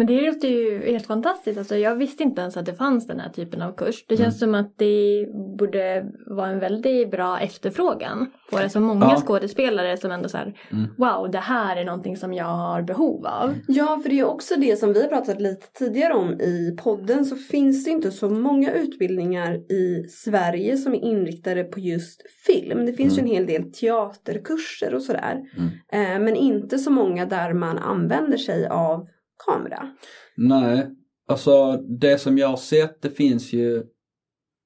Men 0.00 0.06
det 0.06 0.20
låter 0.26 0.48
ju 0.48 0.90
helt 0.92 1.06
fantastiskt. 1.06 1.58
Alltså, 1.58 1.76
jag 1.76 1.96
visste 1.96 2.22
inte 2.22 2.40
ens 2.40 2.56
att 2.56 2.66
det 2.66 2.74
fanns 2.74 3.06
den 3.06 3.20
här 3.20 3.28
typen 3.30 3.62
av 3.62 3.72
kurs. 3.72 4.04
Det 4.08 4.16
känns 4.16 4.38
som 4.38 4.54
att 4.54 4.74
det 4.78 5.26
borde 5.58 6.06
vara 6.26 6.48
en 6.48 6.58
väldigt 6.58 7.10
bra 7.10 7.40
efterfrågan 7.40 8.30
på 8.50 8.58
det. 8.58 8.68
Så 8.70 8.80
många 8.80 9.04
Ja. 9.06 9.20
skådespelare 9.26 9.96
som 9.96 10.10
ändå 10.10 10.28
så 10.28 10.36
här, 10.36 10.54
Mm. 10.70 10.86
wow, 10.98 11.30
det 11.30 11.38
här 11.38 11.76
är 11.76 11.84
någonting 11.84 12.16
som 12.16 12.32
jag 12.34 12.44
har 12.44 12.82
behov 12.82 13.26
av. 13.26 13.54
Ja, 13.68 14.00
för 14.02 14.08
det 14.10 14.18
är 14.20 14.24
också 14.24 14.54
det 14.60 14.76
som 14.78 14.92
vi 14.92 15.02
har 15.02 15.08
pratat 15.08 15.40
lite 15.40 15.66
tidigare 15.72 16.14
om 16.14 16.40
i 16.40 16.76
podden 16.82 17.24
så 17.24 17.36
finns 17.36 17.84
det 17.84 17.90
inte 17.90 18.10
så 18.10 18.30
många 18.30 18.72
utbildningar 18.72 19.54
i 19.72 20.04
Sverige 20.08 20.76
som 20.76 20.94
är 20.94 21.04
inriktade 21.04 21.64
på 21.64 21.80
just 21.80 22.22
film. 22.46 22.86
Det 22.86 22.92
finns 22.92 23.18
ju 23.18 23.20
en 23.20 23.26
hel 23.26 23.46
del 23.46 23.72
teaterkurser 23.72 24.94
och 24.94 25.02
sådär. 25.02 25.40
Mm. 25.56 25.70
Eh, 26.16 26.24
men 26.24 26.36
inte 26.36 26.78
så 26.78 26.90
många 26.90 27.26
där 27.26 27.52
man 27.52 27.78
använder 27.78 28.38
sig 28.38 28.66
av 28.66 29.06
kamera. 29.46 29.90
Nej, 30.36 30.90
alltså 31.28 31.76
det 31.76 32.18
som 32.18 32.38
jag 32.38 32.48
har 32.48 32.56
sett 32.56 33.02
det 33.02 33.10
finns 33.10 33.52
ju, 33.52 33.84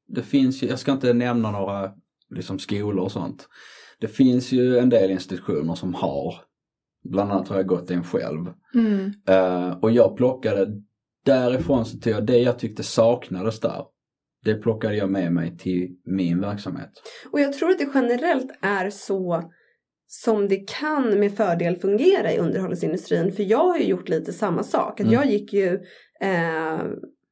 det 0.08 0.22
finns 0.22 0.62
ju, 0.62 0.66
jag 0.66 0.78
ska 0.78 0.92
inte 0.92 1.12
nämna 1.12 1.50
några 1.50 1.92
liksom 2.30 2.58
skolor 2.58 3.04
och 3.04 3.12
sånt. 3.12 3.48
Det 4.00 4.08
finns 4.08 4.52
ju 4.52 4.78
en 4.78 4.88
del 4.88 5.10
institutioner 5.10 5.74
som 5.74 5.94
har, 5.94 6.34
bland 7.04 7.32
annat 7.32 7.48
har 7.48 7.56
jag 7.56 7.66
gått 7.66 7.90
en 7.90 8.04
själv. 8.04 8.52
Mm. 8.74 9.12
Eh, 9.28 9.78
och 9.78 9.90
jag 9.90 10.16
plockade, 10.16 10.66
därifrån 11.24 11.86
så 11.86 11.98
tog 11.98 12.12
jag 12.12 12.26
det 12.26 12.38
jag 12.38 12.58
tyckte 12.58 12.82
saknades 12.82 13.60
där. 13.60 13.84
Det 14.44 14.54
plockade 14.54 14.96
jag 14.96 15.10
med 15.10 15.32
mig 15.32 15.56
till 15.58 15.96
min 16.04 16.40
verksamhet. 16.40 16.90
Och 17.32 17.40
jag 17.40 17.52
tror 17.52 17.70
att 17.70 17.78
det 17.78 17.88
generellt 17.94 18.50
är 18.60 18.90
så 18.90 19.50
som 20.22 20.48
det 20.48 20.56
kan 20.56 21.20
med 21.20 21.36
fördel 21.36 21.76
fungera 21.76 22.32
i 22.32 22.38
underhållningsindustrin. 22.38 23.32
För 23.32 23.42
jag 23.42 23.58
har 23.64 23.78
ju 23.78 23.84
gjort 23.84 24.08
lite 24.08 24.32
samma 24.32 24.62
sak. 24.62 25.00
Mm. 25.00 25.12
Jag 25.12 25.26
gick 25.26 25.52
ju 25.52 25.74
eh, 26.20 26.78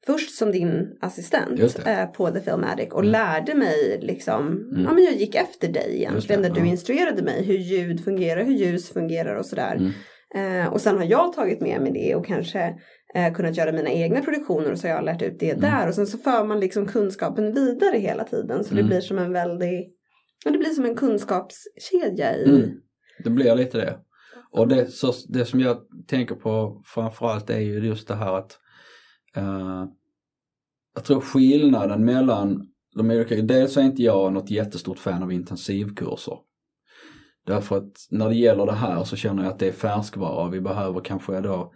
först 0.06 0.34
som 0.34 0.52
din 0.52 0.88
assistent 1.00 1.60
eh, 1.86 2.06
på 2.06 2.30
The 2.30 2.40
Filmatic 2.40 2.88
och 2.92 3.00
Mm. 3.00 3.12
lärde 3.12 3.54
mig 3.54 3.98
liksom, 4.02 4.46
Mm. 4.48 4.84
ja 4.84 4.92
men 4.92 5.04
jag 5.04 5.14
gick 5.14 5.34
efter 5.34 5.68
dig 5.68 5.90
egentligen. 5.96 6.42
Där 6.42 6.50
du 6.50 6.60
ja. 6.60 6.66
instruerade 6.66 7.22
mig 7.22 7.44
hur 7.44 7.58
ljud 7.58 8.04
fungerar, 8.04 8.44
hur 8.44 8.54
ljus 8.54 8.88
fungerar 8.92 9.34
och 9.36 9.46
sådär. 9.46 9.76
Mm. 9.76 9.92
Eh, 10.34 10.72
och 10.72 10.80
sen 10.80 10.96
har 10.96 11.04
jag 11.04 11.32
tagit 11.32 11.60
med 11.60 11.80
mig 11.80 11.92
det 11.92 12.14
och 12.14 12.26
kanske 12.26 12.74
eh, 13.14 13.32
kunnat 13.34 13.56
göra 13.56 13.72
mina 13.72 13.90
egna 13.90 14.20
produktioner 14.20 14.72
och 14.72 14.78
så 14.78 14.86
har 14.88 14.94
jag 14.94 15.04
lärt 15.04 15.22
ut 15.22 15.36
det 15.40 15.50
Mm. 15.50 15.60
där. 15.60 15.88
Och 15.88 15.94
sen 15.94 16.06
så 16.06 16.18
för 16.18 16.44
man 16.44 16.60
liksom 16.60 16.86
kunskapen 16.86 17.52
vidare 17.54 17.98
hela 17.98 18.24
tiden. 18.24 18.64
Så 18.64 18.74
det 18.74 18.80
Mm. 18.80 18.88
blir 18.88 19.00
som 19.00 19.18
en 19.18 19.32
väldig, 19.32 19.91
det 20.50 20.58
blir 20.58 20.70
som 20.70 20.84
en 20.84 20.96
kunskapskedja 20.96 22.36
i. 22.36 22.44
Mm. 22.44 22.70
Det 23.24 23.30
blir 23.30 23.54
lite 23.54 23.78
det. 23.78 23.98
Och 24.50 24.68
det, 24.68 24.86
så, 24.86 25.12
det 25.28 25.44
som 25.44 25.60
jag 25.60 25.76
tänker 26.06 26.34
på 26.34 26.82
framförallt 26.84 27.50
är 27.50 27.58
ju 27.58 27.86
just 27.86 28.08
det 28.08 28.14
här 28.14 28.38
att 28.38 28.58
eh, 29.36 29.84
jag 30.94 31.04
tror 31.04 31.20
skillnaden 31.20 32.04
mellan 32.04 32.68
de 32.94 33.10
olika, 33.10 33.34
dels 33.34 33.76
är 33.76 33.82
inte 33.82 34.02
jag 34.02 34.32
något 34.32 34.50
jättestort 34.50 34.98
fan 34.98 35.22
av 35.22 35.32
intensivkurser. 35.32 36.38
Därför 37.46 37.76
att 37.76 38.06
när 38.10 38.28
det 38.28 38.34
gäller 38.34 38.66
det 38.66 38.72
här 38.72 39.04
så 39.04 39.16
känner 39.16 39.42
jag 39.42 39.52
att 39.52 39.58
det 39.58 39.68
är 39.68 39.72
färskvara. 39.72 40.50
Vi 40.50 40.60
behöver 40.60 41.00
kanske 41.00 41.40
då, 41.40 41.72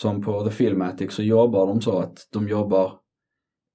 som 0.00 0.22
på 0.22 0.44
The 0.44 0.50
Filmatic 0.50 1.12
så 1.12 1.22
jobbar 1.22 1.66
de 1.66 1.80
så 1.80 1.98
att 1.98 2.28
de 2.32 2.48
jobbar 2.48 2.92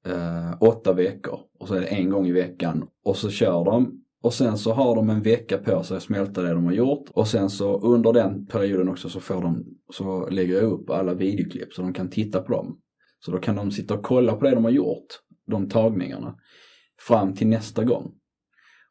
eh, 0.05 0.53
åtta 0.59 0.93
veckor 0.93 1.39
och 1.59 1.67
så 1.67 1.75
är 1.75 1.81
det 1.81 1.87
en 1.87 2.09
gång 2.09 2.27
i 2.27 2.31
veckan 2.31 2.87
och 3.03 3.17
så 3.17 3.29
kör 3.29 3.65
de 3.65 4.02
och 4.23 4.33
sen 4.33 4.57
så 4.57 4.73
har 4.73 4.95
de 4.95 5.09
en 5.09 5.21
vecka 5.21 5.57
på 5.57 5.83
sig 5.83 5.97
att 5.97 6.03
smälta 6.03 6.41
det 6.41 6.53
de 6.53 6.65
har 6.65 6.73
gjort 6.73 7.09
och 7.09 7.27
sen 7.27 7.49
så 7.49 7.79
under 7.79 8.13
den 8.13 8.45
perioden 8.45 8.89
också 8.89 9.09
så 9.09 9.19
får 9.19 9.41
de, 9.41 9.65
så 9.93 10.29
lägger 10.29 10.53
jag 10.53 10.63
upp 10.63 10.89
alla 10.89 11.13
videoklipp 11.13 11.73
så 11.73 11.81
de 11.81 11.93
kan 11.93 12.09
titta 12.09 12.41
på 12.41 12.51
dem. 12.53 12.79
Så 13.19 13.31
då 13.31 13.37
kan 13.37 13.55
de 13.55 13.71
sitta 13.71 13.93
och 13.93 14.03
kolla 14.03 14.35
på 14.35 14.45
det 14.45 14.55
de 14.55 14.63
har 14.63 14.71
gjort, 14.71 15.05
de 15.47 15.69
tagningarna, 15.69 16.35
fram 17.07 17.33
till 17.33 17.47
nästa 17.47 17.83
gång. 17.83 18.11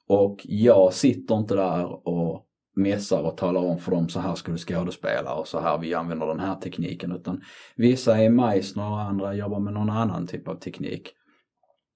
Och 0.09 0.41
jag 0.45 0.93
sitter 0.93 1.39
inte 1.39 1.55
där 1.55 2.09
och 2.09 2.47
mässar 2.77 3.23
och 3.23 3.37
talar 3.37 3.61
om 3.61 3.79
för 3.79 3.91
dem 3.91 4.09
så 4.09 4.21
här 4.21 4.35
ska 4.35 4.53
du 4.53 4.59
skådespela 4.59 5.35
och 5.35 5.49
så 5.49 5.61
här 5.61 5.79
vi 5.79 5.95
använder 5.95 6.27
den 6.27 6.41
här 6.41 6.55
tekniken 6.55 7.13
utan 7.13 7.43
vissa 7.77 8.19
är 8.19 8.31
Meissner 8.31 8.91
och 8.91 9.01
andra 9.01 9.35
jobbar 9.35 9.61
med 9.61 9.73
någon 9.73 9.91
annan 9.91 10.27
typ 10.27 10.49
av 10.49 10.55
teknik. 10.55 11.09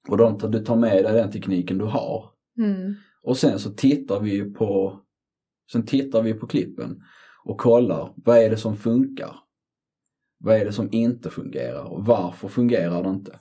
Och 0.09 0.16
de, 0.16 0.38
du 0.38 0.64
tar 0.64 0.76
med 0.76 1.05
dig 1.05 1.12
den 1.12 1.33
tekniken 1.33 1.78
du 1.78 1.85
har 1.85 2.37
Mm 2.59 2.95
och 3.26 3.37
sen 3.37 3.59
så 3.59 3.71
tittar 3.71 4.21
vi 4.21 4.35
ju 4.35 4.52
på 4.52 5.00
Sen 5.73 5.87
tittar 5.87 6.23
vi 6.23 6.35
på 6.35 6.47
klippen 6.47 7.02
och 7.45 7.59
kollar 7.59 8.12
vad 8.16 8.38
är 8.38 8.50
det 8.50 8.56
som 8.56 8.76
funkar? 8.76 9.37
Vad 10.38 10.56
är 10.56 10.64
det 10.64 10.73
som 10.73 10.88
inte 10.92 11.30
fungerar 11.30 11.85
och 11.85 12.04
varför 12.04 12.49
fungerar 12.49 13.02
det 13.02 13.09
inte? 13.09 13.38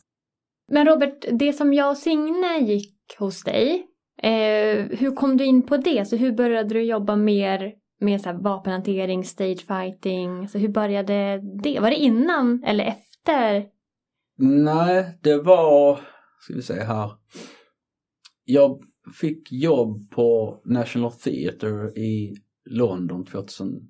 Men 0.72 0.88
Robert, 0.88 1.26
det 1.32 1.54
som 1.54 1.74
jag 1.74 1.90
och 1.90 1.98
Signe 1.98 2.60
gick 2.60 3.16
hos 3.20 3.44
dig, 3.44 3.88
eh, 4.22 4.86
hur 4.86 5.16
kom 5.16 5.38
du 5.38 5.46
in 5.46 5.62
på 5.62 5.78
det? 5.78 6.06
Så 6.08 6.16
hur 6.16 6.32
började 6.32 6.70
du 6.70 6.84
jobba 6.84 7.16
mer 7.16 7.74
med 8.00 8.22
så 8.22 8.30
här 8.30 8.38
vapenhantering, 8.38 9.24
stage 9.24 9.66
fighting? 9.68 10.48
Så 10.48 10.58
hur 10.58 10.70
började 10.70 11.42
det? 11.64 11.80
Var 11.80 11.90
det 11.90 11.96
innan 11.96 12.64
eller 12.64 12.86
efter? 12.86 13.66
Nej, 14.38 15.20
det 15.22 15.38
var, 15.38 16.00
ska 16.40 16.54
vi 16.54 16.62
se 16.62 16.74
här. 16.74 17.12
Jag 18.46 18.84
fick 19.14 19.52
jobb 19.52 20.12
på 20.12 20.62
National 20.66 21.12
Theatre 21.12 21.90
i 21.90 22.36
London 22.66 23.26
2003. 23.26 23.82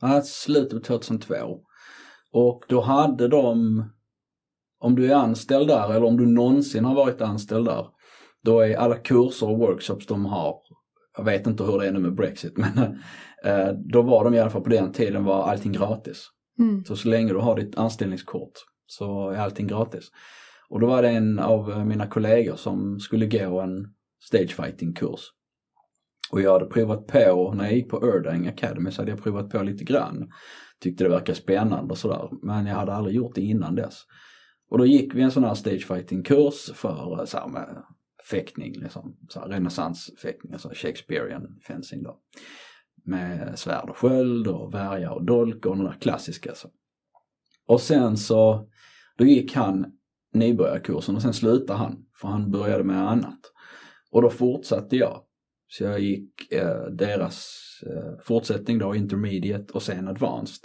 Ja, 0.00 0.22
slutet 0.22 0.78
på 0.78 0.84
2002. 0.84 1.60
Och 2.32 2.64
då 2.68 2.80
hade 2.80 3.28
de, 3.28 3.84
om 4.78 4.94
du 4.94 5.10
är 5.12 5.14
anställd 5.14 5.68
där 5.68 5.94
eller 5.94 6.06
om 6.06 6.16
du 6.16 6.26
någonsin 6.26 6.84
har 6.84 6.94
varit 6.94 7.20
anställd 7.20 7.66
där, 7.66 7.86
då 8.42 8.60
är 8.60 8.76
alla 8.76 8.96
kurser 8.96 9.48
och 9.48 9.58
workshops 9.58 10.06
de 10.06 10.26
har, 10.26 10.56
jag 11.16 11.24
vet 11.24 11.46
inte 11.46 11.64
hur 11.64 11.78
det 11.78 11.88
är 11.88 11.92
nu 11.92 11.98
med 11.98 12.14
Brexit, 12.14 12.56
men 12.56 12.78
eh, 13.44 13.72
då 13.72 14.02
var 14.02 14.24
de 14.24 14.34
i 14.34 14.40
alla 14.40 14.50
fall 14.50 14.62
på 14.62 14.70
den 14.70 14.92
tiden 14.92 15.24
var 15.24 15.42
allting 15.42 15.72
gratis. 15.72 16.26
Mm. 16.58 16.84
Så 16.84 16.96
så 16.96 17.08
länge 17.08 17.32
du 17.32 17.38
har 17.38 17.56
ditt 17.56 17.78
anställningskort 17.78 18.52
så 18.86 19.30
är 19.30 19.38
allting 19.38 19.66
gratis. 19.66 20.10
Och 20.68 20.80
då 20.80 20.86
var 20.86 21.02
det 21.02 21.08
en 21.08 21.38
av 21.38 21.70
eh, 21.70 21.84
mina 21.84 22.06
kollegor 22.06 22.56
som 22.56 23.00
skulle 23.00 23.26
gå 23.26 23.60
en 23.60 23.94
stagefighting-kurs. 24.20 25.20
Och 26.30 26.40
jag 26.40 26.52
hade 26.52 26.66
provat 26.66 27.06
på, 27.06 27.54
när 27.56 27.64
jag 27.64 27.74
gick 27.74 27.88
på 27.88 28.06
Erdang 28.06 28.46
Academy 28.46 28.90
så 28.90 29.02
hade 29.02 29.10
jag 29.10 29.22
provat 29.22 29.50
på 29.50 29.62
lite 29.62 29.84
grann. 29.84 30.30
Tyckte 30.80 31.04
det 31.04 31.10
verkade 31.10 31.38
spännande 31.38 31.92
och 31.92 31.98
sådär. 31.98 32.28
Men 32.42 32.66
jag 32.66 32.74
hade 32.74 32.92
aldrig 32.92 33.16
gjort 33.16 33.34
det 33.34 33.40
innan 33.40 33.74
dess. 33.74 34.02
Och 34.70 34.78
då 34.78 34.86
gick 34.86 35.14
vi 35.14 35.22
en 35.22 35.30
sån 35.30 35.44
här 35.44 35.54
stagefighting-kurs 35.54 36.72
för 36.74 37.18
eh, 37.20 37.24
så 37.24 37.38
här 37.38 37.48
med 37.48 37.82
fäktning, 38.30 38.72
liksom, 38.78 39.16
så 39.28 39.40
här 39.40 39.48
renässansfäktning, 39.48 40.52
alltså 40.52 40.70
Shakespearean 40.74 41.60
fencing 41.66 42.02
då. 42.02 42.18
Med 43.04 43.58
svärd 43.58 43.90
och 43.90 43.96
sköld 43.96 44.46
och 44.46 44.74
värja 44.74 45.12
och 45.12 45.24
dolk 45.24 45.66
och 45.66 45.76
de 45.76 45.84
där 45.84 45.96
klassiska. 46.00 46.54
Så. 46.54 46.68
Och 47.66 47.80
sen 47.80 48.16
så, 48.16 48.68
då 49.18 49.24
gick 49.24 49.54
han 49.54 49.97
nybörjarkursen 50.38 51.16
och 51.16 51.22
sen 51.22 51.34
slutade 51.34 51.78
han 51.78 52.04
för 52.20 52.28
han 52.28 52.50
började 52.50 52.84
med 52.84 53.10
annat. 53.10 53.40
Och 54.10 54.22
då 54.22 54.30
fortsatte 54.30 54.96
jag. 54.96 55.22
Så 55.68 55.84
jag 55.84 56.00
gick 56.00 56.52
eh, 56.52 56.84
deras 56.92 57.58
eh, 57.86 58.24
fortsättning 58.24 58.78
då, 58.78 58.94
intermediate 58.94 59.72
och 59.72 59.82
sen 59.82 60.08
advanced. 60.08 60.64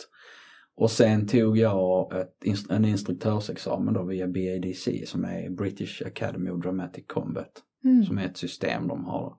Och 0.76 0.92
sen 0.92 1.28
tog 1.28 1.58
jag 1.58 2.14
ett, 2.22 2.70
en 2.70 2.86
instruktörsexamen 2.86 3.94
då 3.94 4.04
via 4.04 4.28
BADC 4.28 5.06
som 5.06 5.26
är 5.26 5.50
British 5.50 6.02
Academy 6.06 6.50
of 6.50 6.62
Dramatic 6.62 7.06
Combat. 7.08 7.52
Mm. 7.84 8.04
Som 8.04 8.18
är 8.18 8.26
ett 8.26 8.38
system 8.38 8.88
de 8.88 9.06
har. 9.06 9.36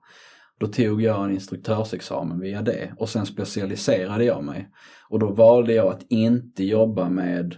Då 0.59 0.67
tog 0.67 1.01
jag 1.01 1.25
en 1.25 1.31
instruktörsexamen 1.31 2.39
via 2.39 2.61
det 2.61 2.93
och 2.97 3.09
sen 3.09 3.25
specialiserade 3.25 4.25
jag 4.25 4.43
mig. 4.43 4.69
Och 5.09 5.19
då 5.19 5.33
valde 5.33 5.73
jag 5.73 5.87
att 5.87 6.05
inte 6.09 6.63
jobba 6.63 7.09
med 7.09 7.55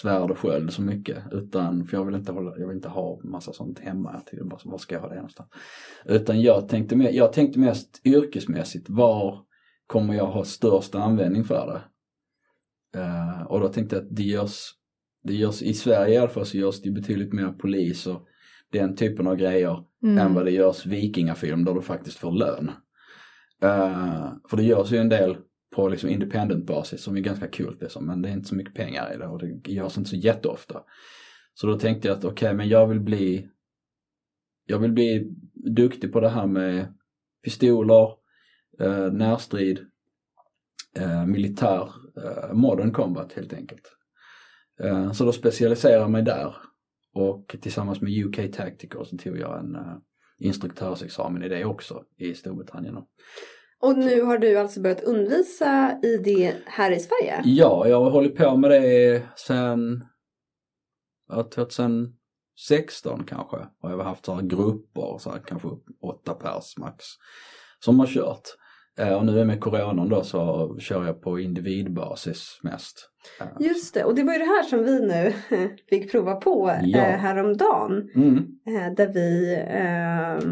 svärd 0.00 0.30
och 0.30 0.38
sköld 0.38 0.72
så 0.72 0.82
mycket 0.82 1.24
utan 1.32 1.86
för 1.86 1.96
jag 1.96 2.04
vill 2.04 2.14
inte, 2.14 2.32
hålla, 2.32 2.58
jag 2.58 2.66
vill 2.66 2.76
inte 2.76 2.88
ha 2.88 3.20
massa 3.24 3.52
sånt 3.52 3.78
hemma. 3.78 4.10
Jag 4.14 4.26
tycker 4.26 4.44
bara, 4.44 4.60
var 4.64 4.78
ska 4.78 4.94
jag 4.94 5.02
ha 5.02 5.08
det 5.08 5.14
någonstans? 5.14 5.50
Utan 6.04 6.40
jag 6.40 6.68
tänkte, 6.68 6.94
jag 6.94 7.32
tänkte 7.32 7.58
mest 7.58 8.00
yrkesmässigt, 8.04 8.90
var 8.90 9.44
kommer 9.86 10.14
jag 10.14 10.26
ha 10.26 10.44
störst 10.44 10.94
användning 10.94 11.44
för 11.44 11.66
det? 11.66 11.82
Eh, 13.00 13.42
och 13.42 13.60
då 13.60 13.68
tänkte 13.68 13.96
jag 13.96 14.02
att 14.02 14.16
det 14.16 14.22
görs, 14.22 14.70
det 15.24 15.34
görs, 15.34 15.62
i 15.62 15.74
Sverige 15.74 16.14
i 16.14 16.18
alla 16.18 16.28
fall 16.28 16.46
så 16.46 16.56
görs 16.56 16.82
det 16.82 16.90
betydligt 16.90 17.32
mer 17.32 17.48
polis 17.48 18.06
och 18.06 18.26
den 18.72 18.96
typen 18.96 19.26
av 19.26 19.36
grejer 19.36 19.84
Mm. 20.02 20.18
än 20.18 20.34
vad 20.34 20.44
det 20.44 20.50
görs 20.50 20.86
vikingafilm 20.86 21.64
där 21.64 21.74
du 21.74 21.82
faktiskt 21.82 22.18
får 22.18 22.32
lön. 22.32 22.70
Eh, 23.62 24.32
för 24.48 24.56
det 24.56 24.62
görs 24.62 24.92
ju 24.92 24.98
en 24.98 25.08
del 25.08 25.36
på 25.74 25.88
liksom 25.88 26.10
independent 26.10 26.66
basis 26.66 27.02
som 27.02 27.16
är 27.16 27.20
ganska 27.20 27.48
kul 27.48 27.76
liksom, 27.80 28.06
men 28.06 28.22
det 28.22 28.28
är 28.28 28.32
inte 28.32 28.48
så 28.48 28.54
mycket 28.54 28.74
pengar 28.74 29.14
i 29.14 29.18
det 29.18 29.26
och 29.26 29.38
det 29.38 29.72
görs 29.72 29.98
inte 29.98 30.10
så 30.10 30.16
jätteofta. 30.16 30.82
Så 31.54 31.66
då 31.66 31.78
tänkte 31.78 32.08
jag 32.08 32.18
att 32.18 32.24
okej, 32.24 32.46
okay, 32.46 32.56
men 32.56 32.68
jag 32.68 32.86
vill 32.86 33.00
bli 33.00 33.48
jag 34.66 34.78
vill 34.78 34.92
bli 34.92 35.32
duktig 35.54 36.12
på 36.12 36.20
det 36.20 36.28
här 36.28 36.46
med 36.46 36.94
pistoler, 37.44 38.08
eh, 38.80 39.12
närstrid, 39.12 39.86
eh, 40.96 41.26
militär, 41.26 41.88
eh, 42.16 42.52
modern 42.52 42.92
combat 42.92 43.32
helt 43.32 43.52
enkelt. 43.52 43.92
Eh, 44.80 45.12
så 45.12 45.24
då 45.24 45.32
specialiserade 45.32 46.00
jag 46.00 46.10
mig 46.10 46.22
där 46.22 46.54
och 47.14 47.56
tillsammans 47.60 48.00
med 48.00 48.24
UK 48.24 48.52
Tactical 48.52 49.06
så 49.06 49.16
tog 49.16 49.38
jag 49.38 49.58
en 49.58 49.74
eh, 49.74 49.96
instruktörsexamen 50.38 51.42
i 51.42 51.48
det 51.48 51.64
också 51.64 52.04
i 52.16 52.34
Storbritannien. 52.34 52.96
Och 53.82 53.98
nu 53.98 54.22
har 54.22 54.38
du 54.38 54.56
alltså 54.56 54.80
börjat 54.80 55.02
undervisa 55.02 55.98
i 56.02 56.16
det 56.16 56.54
här 56.66 56.90
i 56.90 57.00
Sverige? 57.00 57.40
Ja, 57.44 57.88
jag 57.88 58.00
har 58.00 58.10
hållit 58.10 58.36
på 58.36 58.56
med 58.56 58.70
det 58.70 59.22
ja, 61.28 61.42
2016 61.54 63.24
kanske. 63.26 63.56
Och 63.56 63.90
jag 63.90 63.96
har 63.96 64.04
haft 64.04 64.24
så 64.24 64.34
här 64.34 64.42
grupper, 64.42 65.18
så 65.18 65.30
här, 65.30 65.38
kanske 65.46 65.68
åtta 66.02 66.34
pers 66.34 66.78
max, 66.78 67.04
som 67.84 68.00
har 68.00 68.06
kört. 68.06 68.48
Eh, 68.98 69.14
och 69.14 69.26
nu 69.26 69.44
med 69.44 69.60
coronan 69.60 70.08
då 70.08 70.22
så 70.24 70.74
kör 70.78 71.06
jag 71.06 71.22
på 71.22 71.40
individbasis 71.40 72.60
mest. 72.62 73.10
Just 73.60 73.94
det, 73.94 74.04
och 74.04 74.14
det 74.14 74.22
var 74.22 74.32
ju 74.32 74.38
det 74.38 74.44
här 74.44 74.62
som 74.62 74.84
vi 74.84 75.00
nu 75.00 75.32
fick 75.90 76.12
prova 76.12 76.34
på 76.34 76.78
ja. 76.82 76.98
eh, 76.98 77.18
häromdagen. 77.18 78.10
Mm. 78.14 78.36
Eh, 78.66 78.94
där 78.96 79.12
vi 79.12 79.54
eh, 79.54 80.50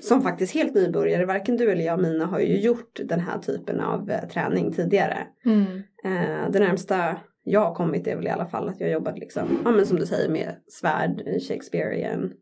som 0.00 0.22
faktiskt 0.22 0.54
helt 0.54 0.74
nybörjare, 0.74 1.26
varken 1.26 1.56
du 1.56 1.70
eller 1.70 1.84
jag 1.84 2.02
Mina 2.02 2.26
har 2.26 2.40
ju 2.40 2.60
gjort 2.60 3.00
den 3.04 3.20
här 3.20 3.38
typen 3.38 3.80
av 3.80 4.10
eh, 4.10 4.28
träning 4.28 4.72
tidigare. 4.72 5.26
Mm. 5.44 5.82
Eh, 6.04 6.50
det 6.50 6.60
närmsta 6.60 7.16
jag 7.44 7.60
har 7.60 7.74
kommit 7.74 8.06
är 8.06 8.16
väl 8.16 8.26
i 8.26 8.30
alla 8.30 8.46
fall 8.46 8.68
att 8.68 8.80
jag 8.80 8.90
jobbat 8.90 9.18
liksom, 9.18 9.60
ja 9.64 9.70
men 9.70 9.86
som 9.86 9.98
du 9.98 10.06
säger 10.06 10.28
med 10.28 10.56
svärd, 10.68 11.22
Shakespearean 11.48 12.32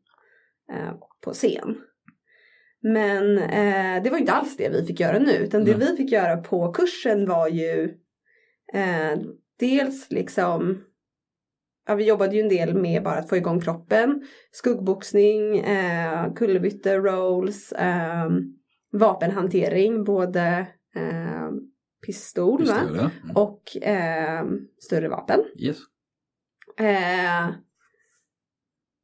eh, 0.72 0.94
på 1.25 1.32
scen. 1.32 1.76
Men 2.82 3.38
eh, 3.38 4.02
det 4.02 4.10
var 4.10 4.18
inte 4.18 4.32
alls 4.32 4.56
det 4.56 4.68
vi 4.68 4.86
fick 4.86 5.00
göra 5.00 5.18
nu 5.18 5.32
utan 5.32 5.64
det 5.64 5.75
vi 5.75 5.96
fick 5.96 6.12
göra 6.12 6.36
på 6.36 6.72
kursen 6.72 7.28
var 7.28 7.48
ju 7.48 7.94
eh, 8.72 9.18
dels 9.60 10.10
liksom 10.10 10.82
Ja, 11.87 11.95
vi 11.95 12.05
jobbade 12.05 12.37
ju 12.37 12.43
en 12.43 12.49
del 12.49 12.75
med 12.75 13.02
bara 13.02 13.19
att 13.19 13.28
få 13.28 13.37
igång 13.37 13.61
kroppen, 13.61 14.26
skuggboxning, 14.52 15.59
eh, 15.59 16.33
kullerbyte, 16.35 16.97
rolls, 16.97 17.73
eh, 17.73 18.31
vapenhantering, 18.93 20.05
både 20.05 20.66
eh, 20.97 21.50
pistol, 22.07 22.59
pistol 22.59 22.97
ja. 22.97 23.11
mm. 23.25 23.37
och 23.37 23.76
eh, 23.83 24.45
större 24.81 25.09
vapen. 25.09 25.40
Yes. 25.59 25.78
Eh, 26.78 27.50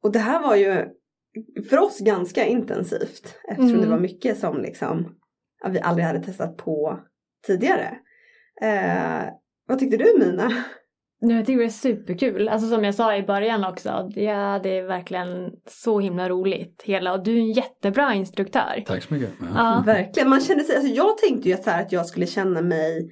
och 0.03 0.11
det 0.11 0.19
här 0.19 0.41
var 0.41 0.55
ju 0.55 0.85
för 1.69 1.77
oss 1.77 1.99
ganska 1.99 2.45
intensivt 2.45 3.39
eftersom 3.47 3.69
mm. 3.69 3.81
det 3.81 3.87
var 3.87 3.99
mycket 3.99 4.37
som 4.37 4.61
liksom 4.61 5.15
vi 5.69 5.79
aldrig 5.79 6.05
hade 6.05 6.23
testat 6.23 6.57
på 6.57 6.99
tidigare. 7.47 7.97
Eh, 8.61 9.23
vad 9.67 9.79
tyckte 9.79 9.97
du 9.97 10.19
Mina? 10.19 10.65
Jag 11.29 11.45
tycker 11.45 11.59
det 11.59 11.65
är 11.65 11.69
superkul. 11.69 12.49
Alltså 12.49 12.67
som 12.67 12.83
jag 12.83 12.95
sa 12.95 13.15
i 13.15 13.23
början 13.23 13.63
också. 13.63 14.09
Ja, 14.15 14.59
det 14.63 14.77
är 14.77 14.87
verkligen 14.87 15.51
så 15.67 15.99
himla 15.99 16.29
roligt. 16.29 16.83
Hela, 16.85 17.13
och 17.13 17.23
du 17.23 17.33
är 17.33 17.39
en 17.39 17.51
jättebra 17.51 18.13
instruktör. 18.13 18.83
Tack 18.85 19.03
så 19.03 19.13
mycket. 19.13 19.29
Ja. 19.39 19.47
ja. 19.55 19.83
Verkligen. 19.93 20.29
Man 20.29 20.41
känner 20.41 20.63
sig, 20.63 20.75
alltså 20.75 20.93
jag 20.93 21.17
tänkte 21.17 21.49
ju 21.49 21.55
att, 21.55 21.63
så 21.63 21.69
här, 21.69 21.81
att 21.81 21.91
jag 21.91 22.05
skulle 22.05 22.25
känna 22.25 22.61
mig 22.61 23.09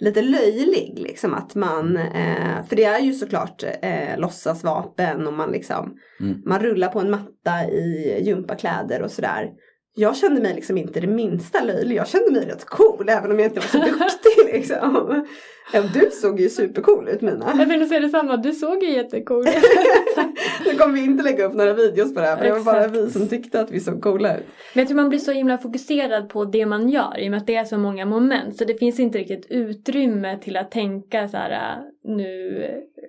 lite 0.00 0.22
löjlig. 0.22 0.98
Liksom 0.98 1.34
att 1.34 1.54
man, 1.54 1.96
eh, 1.96 2.64
för 2.68 2.76
det 2.76 2.84
är 2.84 3.00
ju 3.00 3.12
såklart 3.12 3.64
eh, 3.82 4.18
låtsasvapen 4.18 5.26
och 5.26 5.32
man 5.32 5.50
liksom, 5.50 5.96
mm. 6.20 6.42
man 6.46 6.60
rullar 6.60 6.88
på 6.88 7.00
en 7.00 7.10
matta 7.10 7.68
i 7.70 8.18
gympakläder 8.22 9.02
och 9.02 9.10
sådär. 9.10 9.50
Jag 10.00 10.16
kände 10.16 10.40
mig 10.40 10.54
liksom 10.54 10.78
inte 10.78 11.00
det 11.00 11.06
minsta 11.06 11.60
löjlig. 11.64 11.96
Jag 11.96 12.08
kände 12.08 12.30
mig 12.30 12.46
rätt 12.46 12.64
cool 12.64 13.08
även 13.08 13.30
om 13.30 13.38
jag 13.38 13.46
inte 13.46 13.60
var 13.60 13.66
så 13.66 13.78
duktig 13.98 14.52
liksom. 14.52 15.24
Du 15.94 16.10
såg 16.10 16.40
ju 16.40 16.48
supercool 16.48 17.08
ut 17.08 17.20
Mina. 17.20 17.54
Jag 17.58 17.68
tänkte 17.68 17.86
säga 17.86 18.00
detsamma, 18.00 18.36
du 18.36 18.52
såg 18.52 18.82
ju 18.82 18.90
jättecool 18.92 19.48
ut. 19.48 19.54
nu 20.66 20.74
kommer 20.74 20.94
vi 20.94 21.04
inte 21.04 21.22
lägga 21.22 21.44
upp 21.44 21.54
några 21.54 21.72
videos 21.74 22.14
på 22.14 22.20
det 22.20 22.26
här 22.26 22.36
för 22.36 22.44
det 22.44 22.52
var 22.52 22.60
bara 22.60 22.86
vi 22.86 23.10
som 23.10 23.28
tyckte 23.28 23.60
att 23.60 23.70
vi 23.70 23.80
såg 23.80 24.02
coola 24.02 24.36
ut. 24.36 24.44
Men 24.74 24.80
jag 24.80 24.88
tror 24.88 24.96
man 24.96 25.08
blir 25.08 25.18
så 25.18 25.32
himla 25.32 25.58
fokuserad 25.58 26.28
på 26.28 26.44
det 26.44 26.66
man 26.66 26.88
gör 26.88 27.18
i 27.18 27.26
och 27.26 27.30
med 27.30 27.38
att 27.38 27.46
det 27.46 27.54
är 27.54 27.64
så 27.64 27.78
många 27.78 28.06
moment. 28.06 28.56
Så 28.56 28.64
det 28.64 28.78
finns 28.78 29.00
inte 29.00 29.18
riktigt 29.18 29.46
utrymme 29.50 30.38
till 30.38 30.56
att 30.56 30.70
tänka 30.70 31.28
så 31.28 31.36
här 31.36 31.78
nu 32.04 32.62
eh, 32.64 32.99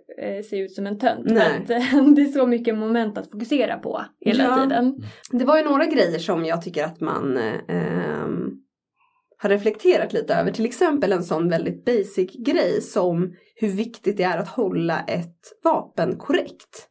se 0.50 0.58
ut 0.58 0.72
som 0.72 0.88
en 0.88 1.00
tönt. 1.00 1.26
Nej. 1.26 1.66
det 2.16 2.22
är 2.22 2.32
så 2.32 2.48
mycket 2.48 2.78
moment 2.78 3.18
att 3.18 3.32
fokusera 3.32 3.78
på 3.78 4.02
hela 4.20 4.44
ja. 4.44 4.64
tiden. 4.64 5.04
Det 5.32 5.46
var 5.46 5.58
ju 5.58 5.64
några 5.64 5.86
grejer 5.86 6.20
som 6.20 6.46
jag 6.46 6.62
tycker 6.62 6.84
att 6.84 7.00
man 7.00 7.38
eh, 7.38 8.28
har 9.38 9.50
reflekterat 9.50 10.14
lite 10.14 10.36
över. 10.36 10.52
Till 10.52 10.66
exempel 10.66 11.12
en 11.12 11.24
sån 11.24 11.50
väldigt 11.50 11.86
basic 11.86 12.32
grej 12.46 12.82
som 12.82 13.34
hur 13.56 13.70
viktigt 13.70 14.18
det 14.18 14.24
är 14.24 14.38
att 14.38 14.48
hålla 14.48 15.00
ett 15.00 15.60
vapen 15.64 16.18
korrekt. 16.18 16.88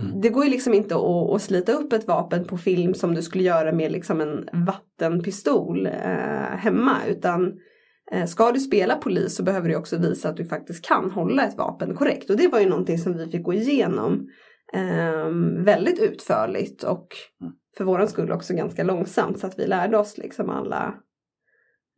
Mm. 0.00 0.20
Det 0.20 0.28
går 0.28 0.44
ju 0.44 0.50
liksom 0.50 0.74
inte 0.74 0.94
att, 0.94 1.30
att, 1.34 1.42
slita 1.42 1.72
upp 1.72 1.92
ett 1.92 2.06
vapen 2.06 2.44
på 2.44 2.58
film 2.58 2.94
som 2.94 3.14
du 3.14 3.22
skulle 3.22 3.44
göra 3.44 3.72
med 3.72 3.92
liksom 3.92 4.20
en 4.20 4.48
vattenpistol 4.66 5.86
eh, 5.86 6.56
hemma 6.58 6.96
utan 7.08 7.46
eh, 7.46 7.52
ska 8.26 8.52
du 8.52 8.60
spela 8.60 8.96
polis 8.96 9.36
så 9.36 9.42
behöver 9.42 9.68
du 9.68 9.76
också 9.76 9.98
visa 9.98 10.28
att 10.28 10.36
du 10.36 10.44
faktiskt 10.44 10.84
kan 10.84 11.10
hålla 11.10 11.44
ett 11.44 11.56
vapen 11.56 11.94
korrekt 11.94 12.30
och 12.30 12.36
det 12.36 12.48
var 12.48 12.60
ju 12.60 12.68
någonting 12.68 12.98
som 12.98 13.16
vi 13.16 13.26
fick 13.26 13.42
gå 13.42 13.52
igenom 13.52 14.28
eh, 14.74 15.28
väldigt 15.64 15.98
utförligt 15.98 16.82
och 16.82 17.08
mm. 17.40 17.52
för 17.76 17.84
våran 17.84 18.08
skull 18.08 18.32
också 18.32 18.54
ganska 18.54 18.84
långsamt 18.84 19.38
så 19.38 19.46
att 19.46 19.58
vi 19.58 19.66
lärde 19.66 19.98
oss 19.98 20.18
liksom 20.18 20.50
alla 20.50 20.94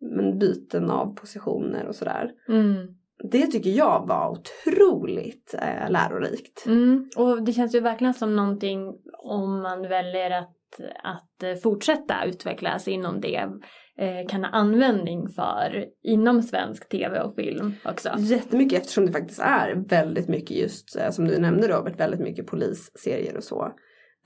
men 0.01 0.39
byten 0.39 0.91
av 0.91 1.15
positioner 1.15 1.87
och 1.87 1.95
sådär. 1.95 2.31
Mm. 2.49 2.87
Det 3.31 3.47
tycker 3.47 3.71
jag 3.71 4.07
var 4.07 4.31
otroligt 4.31 5.55
eh, 5.55 5.91
lärorikt. 5.91 6.67
Mm. 6.67 7.09
Och 7.17 7.43
det 7.43 7.53
känns 7.53 7.75
ju 7.75 7.81
verkligen 7.81 8.15
som 8.15 8.37
någonting 8.37 8.95
om 9.19 9.63
man 9.63 9.83
väljer 9.83 10.31
att, 10.31 10.57
att 11.03 11.43
eh, 11.43 11.55
fortsätta 11.63 12.25
utvecklas 12.25 12.89
inom 12.89 13.21
det 13.21 13.37
eh, 13.37 13.51
Eh, 14.01 14.27
kan 14.29 14.45
ha 14.45 14.51
användning 14.51 15.29
för 15.29 15.87
inom 16.03 16.43
svensk 16.43 16.89
tv 16.89 17.21
och 17.21 17.35
film 17.35 17.75
också. 17.85 18.11
Jättemycket 18.19 18.81
eftersom 18.81 19.07
det 19.07 19.13
faktiskt 19.13 19.41
är 19.41 19.75
väldigt 19.89 20.29
mycket 20.29 20.57
just 20.57 20.97
eh, 20.97 21.11
som 21.11 21.25
du 21.25 21.39
nämnde 21.39 21.69
Robert, 21.69 22.01
väldigt 22.01 22.21
mycket 22.21 22.47
polisserier 22.47 23.37
och 23.37 23.45
så. 23.45 23.65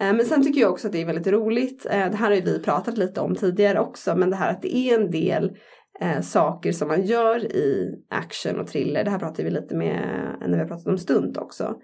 Eh, 0.01 0.15
men 0.15 0.25
sen 0.25 0.43
tycker 0.45 0.61
jag 0.61 0.71
också 0.71 0.87
att 0.87 0.93
det 0.93 1.03
är 1.03 1.07
väldigt 1.07 1.27
roligt, 1.27 1.83
det 1.83 2.17
här 2.17 2.29
har 2.29 2.35
ju 2.35 2.41
vi 2.41 2.63
pratat 2.63 2.99
lite 2.99 3.21
om 3.21 3.35
tidigare 3.35 3.81
också, 3.81 4.17
men 4.17 4.31
det 4.31 4.37
här 4.37 4.51
att 4.51 4.63
det 4.63 4.77
är 4.77 5.01
en 5.01 5.11
del 5.11 5.57
saker 6.23 6.73
som 6.73 6.89
man 6.89 7.03
gör 7.03 7.45
i 7.45 7.95
action 8.11 8.61
och 8.61 8.67
thriller, 8.67 9.05
det 9.05 9.11
här 9.11 9.19
pratade 9.19 9.45
vi 9.45 9.51
lite 9.51 9.77
med 9.77 10.01
när 10.41 10.53
vi 10.53 10.59
har 10.59 10.69
pratat 10.69 10.87
om 10.87 10.99
stunt 10.99 11.37
också. 11.37 11.77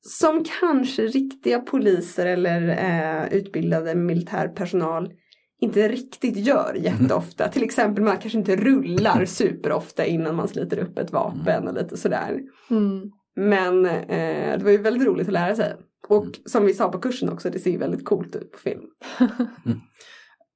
Som 0.00 0.44
kanske 0.60 1.02
riktiga 1.02 1.60
poliser 1.60 2.26
eller 2.26 2.68
eh, 2.68 3.34
utbildade 3.34 3.94
militärpersonal 3.94 5.12
inte 5.60 5.88
riktigt 5.88 6.36
gör 6.36 6.74
jätteofta. 6.74 7.48
Till 7.48 7.62
exempel 7.62 8.04
man 8.04 8.16
kanske 8.16 8.38
inte 8.38 8.56
rullar 8.56 9.24
superofta 9.24 10.04
innan 10.04 10.34
man 10.34 10.48
sliter 10.48 10.78
upp 10.78 10.98
ett 10.98 11.12
vapen 11.12 11.68
och 11.68 11.74
lite 11.74 11.96
sådär. 11.96 12.40
Mm. 12.70 13.10
Men 13.36 13.86
eh, 13.86 14.58
det 14.58 14.64
var 14.64 14.70
ju 14.70 14.78
väldigt 14.78 15.06
roligt 15.06 15.26
att 15.26 15.32
lära 15.32 15.56
sig. 15.56 15.74
Och 16.08 16.22
mm. 16.22 16.34
som 16.46 16.66
vi 16.66 16.74
sa 16.74 16.88
på 16.88 16.98
kursen 16.98 17.28
också, 17.28 17.50
det 17.50 17.58
ser 17.58 17.78
väldigt 17.78 18.04
coolt 18.04 18.36
ut 18.36 18.52
på 18.52 18.58
film. 18.58 18.82
mm. 19.66 19.80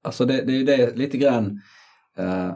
Alltså 0.05 0.25
det, 0.25 0.43
det 0.43 0.53
är 0.53 0.57
ju 0.57 0.65
det 0.65 0.97
lite 0.97 1.19
grann. 1.19 1.61
Uh, 2.19 2.53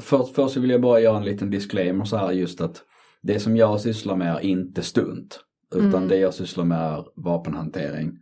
först, 0.00 0.34
först 0.34 0.56
vill 0.56 0.70
jag 0.70 0.80
bara 0.80 1.00
göra 1.00 1.16
en 1.16 1.24
liten 1.24 1.50
disclaimer 1.50 2.04
så 2.04 2.16
här 2.16 2.32
just 2.32 2.60
att 2.60 2.82
det 3.22 3.40
som 3.40 3.56
jag 3.56 3.80
sysslar 3.80 4.16
med 4.16 4.36
är 4.36 4.40
inte 4.40 4.82
stunt. 4.82 5.40
Utan 5.74 5.94
mm. 5.94 6.08
det 6.08 6.16
jag 6.16 6.34
sysslar 6.34 6.64
med 6.64 6.78
är 6.78 7.04
vapenhantering. 7.16 8.18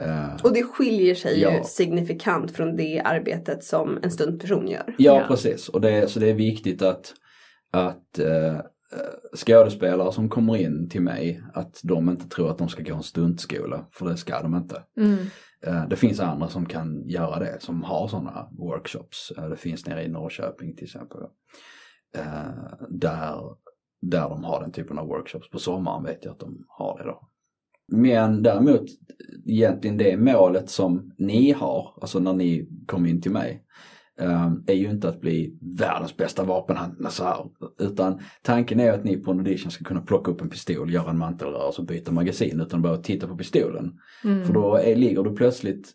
Uh, 0.00 0.44
och 0.44 0.52
det 0.52 0.62
skiljer 0.62 1.14
sig 1.14 1.40
ja. 1.40 1.56
ju 1.56 1.64
signifikant 1.64 2.50
från 2.50 2.76
det 2.76 3.00
arbetet 3.04 3.64
som 3.64 3.98
en 4.02 4.10
stuntperson 4.10 4.68
gör. 4.68 4.94
Ja, 4.98 5.20
ja. 5.20 5.24
precis. 5.28 5.68
Och 5.68 5.80
det, 5.80 6.10
så 6.10 6.20
det 6.20 6.30
är 6.30 6.34
viktigt 6.34 6.82
att, 6.82 7.14
att 7.72 8.18
uh, 8.20 8.60
Eh, 8.92 9.36
skådespelare 9.36 10.12
som 10.12 10.28
kommer 10.28 10.56
in 10.56 10.88
till 10.88 11.02
mig 11.02 11.42
att 11.54 11.80
de 11.82 12.08
inte 12.10 12.28
tror 12.28 12.50
att 12.50 12.58
de 12.58 12.68
ska 12.68 12.82
gå 12.82 12.94
en 12.94 13.02
stuntskola, 13.02 13.86
för 13.90 14.08
det 14.08 14.16
ska 14.16 14.42
de 14.42 14.54
inte. 14.54 14.82
Mm. 14.96 15.18
Eh, 15.66 15.88
det 15.88 15.96
finns 15.96 16.20
andra 16.20 16.48
som 16.48 16.66
kan 16.66 17.08
göra 17.08 17.38
det, 17.38 17.56
som 17.60 17.82
har 17.82 18.08
sådana 18.08 18.48
workshops. 18.50 19.32
Eh, 19.36 19.48
det 19.48 19.56
finns 19.56 19.86
nere 19.86 20.04
i 20.04 20.08
Norrköping 20.08 20.76
till 20.76 20.84
exempel. 20.84 21.20
Där, 22.88 23.40
där 24.00 24.28
de 24.28 24.44
har 24.44 24.60
den 24.60 24.72
typen 24.72 24.98
av 24.98 25.06
workshops. 25.06 25.50
På 25.50 25.58
sommaren 25.58 26.04
vet 26.04 26.24
jag 26.24 26.32
att 26.32 26.40
de 26.40 26.64
har 26.68 26.98
det 26.98 27.04
då. 27.04 27.28
Men 27.88 28.42
däremot 28.42 28.84
egentligen 29.46 29.96
det 29.96 30.16
målet 30.16 30.70
som 30.70 31.12
ni 31.18 31.52
har, 31.52 31.94
alltså 32.00 32.18
när 32.18 32.32
ni 32.32 32.68
kom 32.86 33.06
in 33.06 33.20
till 33.20 33.32
mig, 33.32 33.64
eh, 34.20 34.52
är 34.66 34.74
ju 34.74 34.90
inte 34.90 35.08
att 35.08 35.20
bli 35.20 35.58
världens 35.60 36.16
bästa 36.16 36.44
vapenhandlare 36.44 37.12
så 37.12 37.24
här. 37.24 37.46
Utan 37.78 38.20
tanken 38.42 38.80
är 38.80 38.92
att 38.92 39.04
ni 39.04 39.16
på 39.16 39.30
en 39.30 39.38
audition 39.38 39.70
ska 39.70 39.84
kunna 39.84 40.00
plocka 40.00 40.30
upp 40.30 40.40
en 40.40 40.50
pistol, 40.50 40.92
göra 40.92 41.10
en 41.10 41.18
mantelrörelse 41.18 41.80
och 41.80 41.86
byta 41.86 42.12
magasin 42.12 42.60
utan 42.60 42.82
bara 42.82 42.96
titta 42.96 43.28
på 43.28 43.36
pistolen. 43.36 43.98
Mm. 44.24 44.44
För 44.44 44.54
då 44.54 44.74
är, 44.74 44.96
ligger 44.96 45.22
du 45.22 45.36
plötsligt 45.36 45.94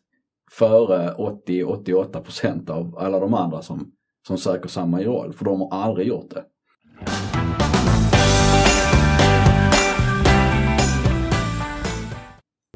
före 0.52 1.14
80-88% 1.48 2.70
av 2.70 2.98
alla 2.98 3.20
de 3.20 3.34
andra 3.34 3.62
som, 3.62 3.92
som 4.28 4.38
söker 4.38 4.70
samma 4.70 5.02
roll. 5.02 5.34
För 5.34 5.46
de 5.46 5.62
har 5.62 5.72
aldrig 5.72 6.08
gjort 6.08 6.30
det. 6.30 6.44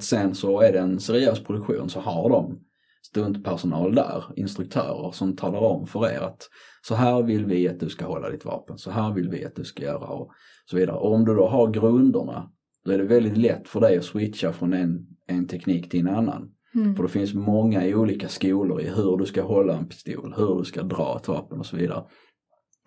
Sen 0.02 0.36
så 0.36 0.62
är 0.62 0.74
det 0.74 0.80
en 0.80 1.00
seriös 1.00 1.44
produktion 1.44 1.90
så 1.90 2.00
har 2.00 2.30
de 2.30 2.60
stuntpersonal 3.08 3.96
där, 3.96 4.24
instruktörer 4.36 5.12
som 5.12 5.36
talar 5.36 5.60
om 5.60 5.88
för 5.88 6.10
er 6.10 6.20
att 6.20 6.50
så 6.82 6.96
här 6.96 7.24
vill 7.24 7.46
vi 7.46 7.70
att 7.70 7.80
du 7.80 7.90
ska 7.90 8.06
hålla 8.06 8.30
ditt 8.30 8.46
vapen, 8.46 8.78
så 8.78 8.92
här 8.92 9.14
vill 9.14 9.30
vi 9.30 9.46
att 9.46 9.56
du 9.56 9.64
ska 9.64 9.84
göra 9.84 10.08
och 10.08 10.32
så 10.66 10.78
vidare. 10.78 10.98
Och 10.98 11.14
om 11.14 11.26
du 11.26 11.36
då 11.36 11.48
har 11.48 11.72
grunderna 11.72 12.52
då 12.86 12.92
är 12.92 12.98
det 12.98 13.04
väldigt 13.04 13.38
lätt 13.38 13.68
för 13.68 13.80
dig 13.80 13.98
att 13.98 14.06
switcha 14.06 14.54
från 14.54 14.74
en, 14.74 15.08
en 15.28 15.48
teknik 15.48 15.90
till 15.90 16.00
en 16.00 16.16
annan. 16.16 16.52
Mm. 16.76 16.96
För 16.96 17.04
det 17.04 17.10
finns 17.10 17.34
många 17.34 17.98
olika 17.98 18.28
skolor 18.28 18.82
i 18.82 18.90
hur 18.90 19.18
du 19.18 19.26
ska 19.26 19.44
hålla 19.44 19.78
en 19.78 19.88
pistol, 19.88 20.34
hur 20.38 20.60
du 20.60 20.66
ska 20.66 20.84
dra 20.84 21.18
ett 21.18 21.28
vapen 21.28 21.60
och 21.60 21.66
så 21.66 21.78
vidare. 21.78 22.04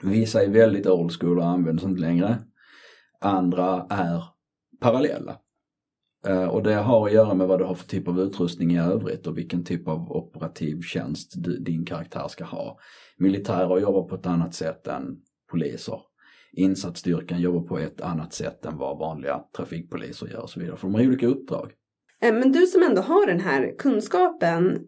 Vissa 0.02 0.42
är 0.42 0.48
väldigt 0.48 0.86
old 0.86 1.12
school 1.12 1.38
och 1.38 1.46
används 1.46 1.84
inte 1.84 2.00
längre. 2.00 2.38
Andra 3.20 3.86
är 3.90 4.24
parallella. 4.80 5.36
Eh, 6.26 6.48
och 6.48 6.62
det 6.62 6.74
har 6.74 7.06
att 7.06 7.12
göra 7.12 7.34
med 7.34 7.48
vad 7.48 7.60
du 7.60 7.64
har 7.64 7.74
för 7.74 7.88
typ 7.88 8.08
av 8.08 8.20
utrustning 8.20 8.72
i 8.72 8.80
övrigt 8.80 9.26
och 9.26 9.38
vilken 9.38 9.64
typ 9.64 9.88
av 9.88 10.12
operativ 10.12 10.80
tjänst 10.82 11.32
du, 11.36 11.58
din 11.58 11.84
karaktär 11.84 12.28
ska 12.28 12.44
ha. 12.44 12.78
Militärer 13.18 13.80
jobbar 13.80 14.02
på 14.02 14.14
ett 14.14 14.26
annat 14.26 14.54
sätt 14.54 14.86
än 14.86 15.16
poliser. 15.50 16.00
Insatsstyrkan 16.52 17.40
jobbar 17.40 17.60
på 17.60 17.78
ett 17.78 18.00
annat 18.00 18.34
sätt 18.34 18.64
än 18.64 18.76
vad 18.76 18.98
vanliga 18.98 19.40
trafikpoliser 19.56 20.26
gör 20.26 20.40
och 20.40 20.50
så 20.50 20.60
vidare. 20.60 20.76
För 20.76 20.88
de 20.88 20.94
har 20.94 21.06
olika 21.06 21.26
uppdrag. 21.26 21.72
Eh, 22.22 22.34
men 22.34 22.52
du 22.52 22.66
som 22.66 22.82
ändå 22.82 23.02
har 23.02 23.26
den 23.26 23.40
här 23.40 23.74
kunskapen. 23.78 24.78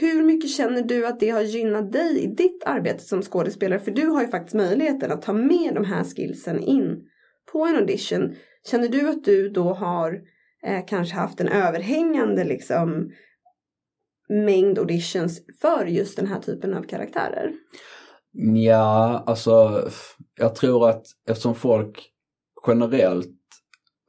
Hur 0.00 0.22
mycket 0.22 0.50
känner 0.50 0.82
du 0.82 1.06
att 1.06 1.20
det 1.20 1.30
har 1.30 1.42
gynnat 1.42 1.92
dig 1.92 2.24
i 2.24 2.26
ditt 2.26 2.64
arbete 2.66 3.04
som 3.04 3.22
skådespelare? 3.22 3.80
För 3.80 3.90
du 3.90 4.06
har 4.06 4.22
ju 4.22 4.28
faktiskt 4.28 4.54
möjligheten 4.54 5.12
att 5.12 5.22
ta 5.22 5.32
med 5.32 5.74
de 5.74 5.84
här 5.84 6.04
skillsen 6.04 6.60
in 6.60 7.08
på 7.52 7.66
en 7.66 7.76
audition. 7.76 8.36
Känner 8.70 8.88
du 8.88 9.08
att 9.08 9.24
du 9.24 9.48
då 9.48 9.72
har 9.72 10.20
eh, 10.66 10.84
kanske 10.86 11.14
haft 11.14 11.40
en 11.40 11.48
överhängande 11.48 12.44
liksom 12.44 13.10
mängd 14.28 14.78
auditions 14.78 15.40
för 15.60 15.86
just 15.86 16.16
den 16.16 16.26
här 16.26 16.40
typen 16.40 16.74
av 16.74 16.82
karaktärer? 16.82 17.52
Ja, 18.54 19.24
alltså 19.26 19.84
jag 20.34 20.54
tror 20.54 20.88
att 20.88 21.06
eftersom 21.28 21.54
folk 21.54 22.10
generellt 22.66 23.38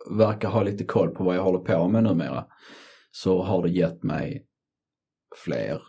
verkar 0.10 0.50
ha 0.50 0.64
lite 0.64 0.84
koll 0.84 1.10
på 1.10 1.24
vad 1.24 1.36
jag 1.36 1.44
håller 1.44 1.60
på 1.60 1.88
med 1.88 2.04
numera 2.04 2.46
så 3.12 3.44
har 3.44 3.64
det 3.64 3.70
gett 3.70 4.04
mig 4.04 4.46
fler 5.46 5.82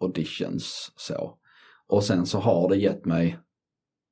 auditions 0.00 0.92
så. 0.96 1.38
Och 1.86 2.04
sen 2.04 2.26
så 2.26 2.38
har 2.38 2.68
det 2.68 2.76
gett 2.76 3.04
mig 3.04 3.38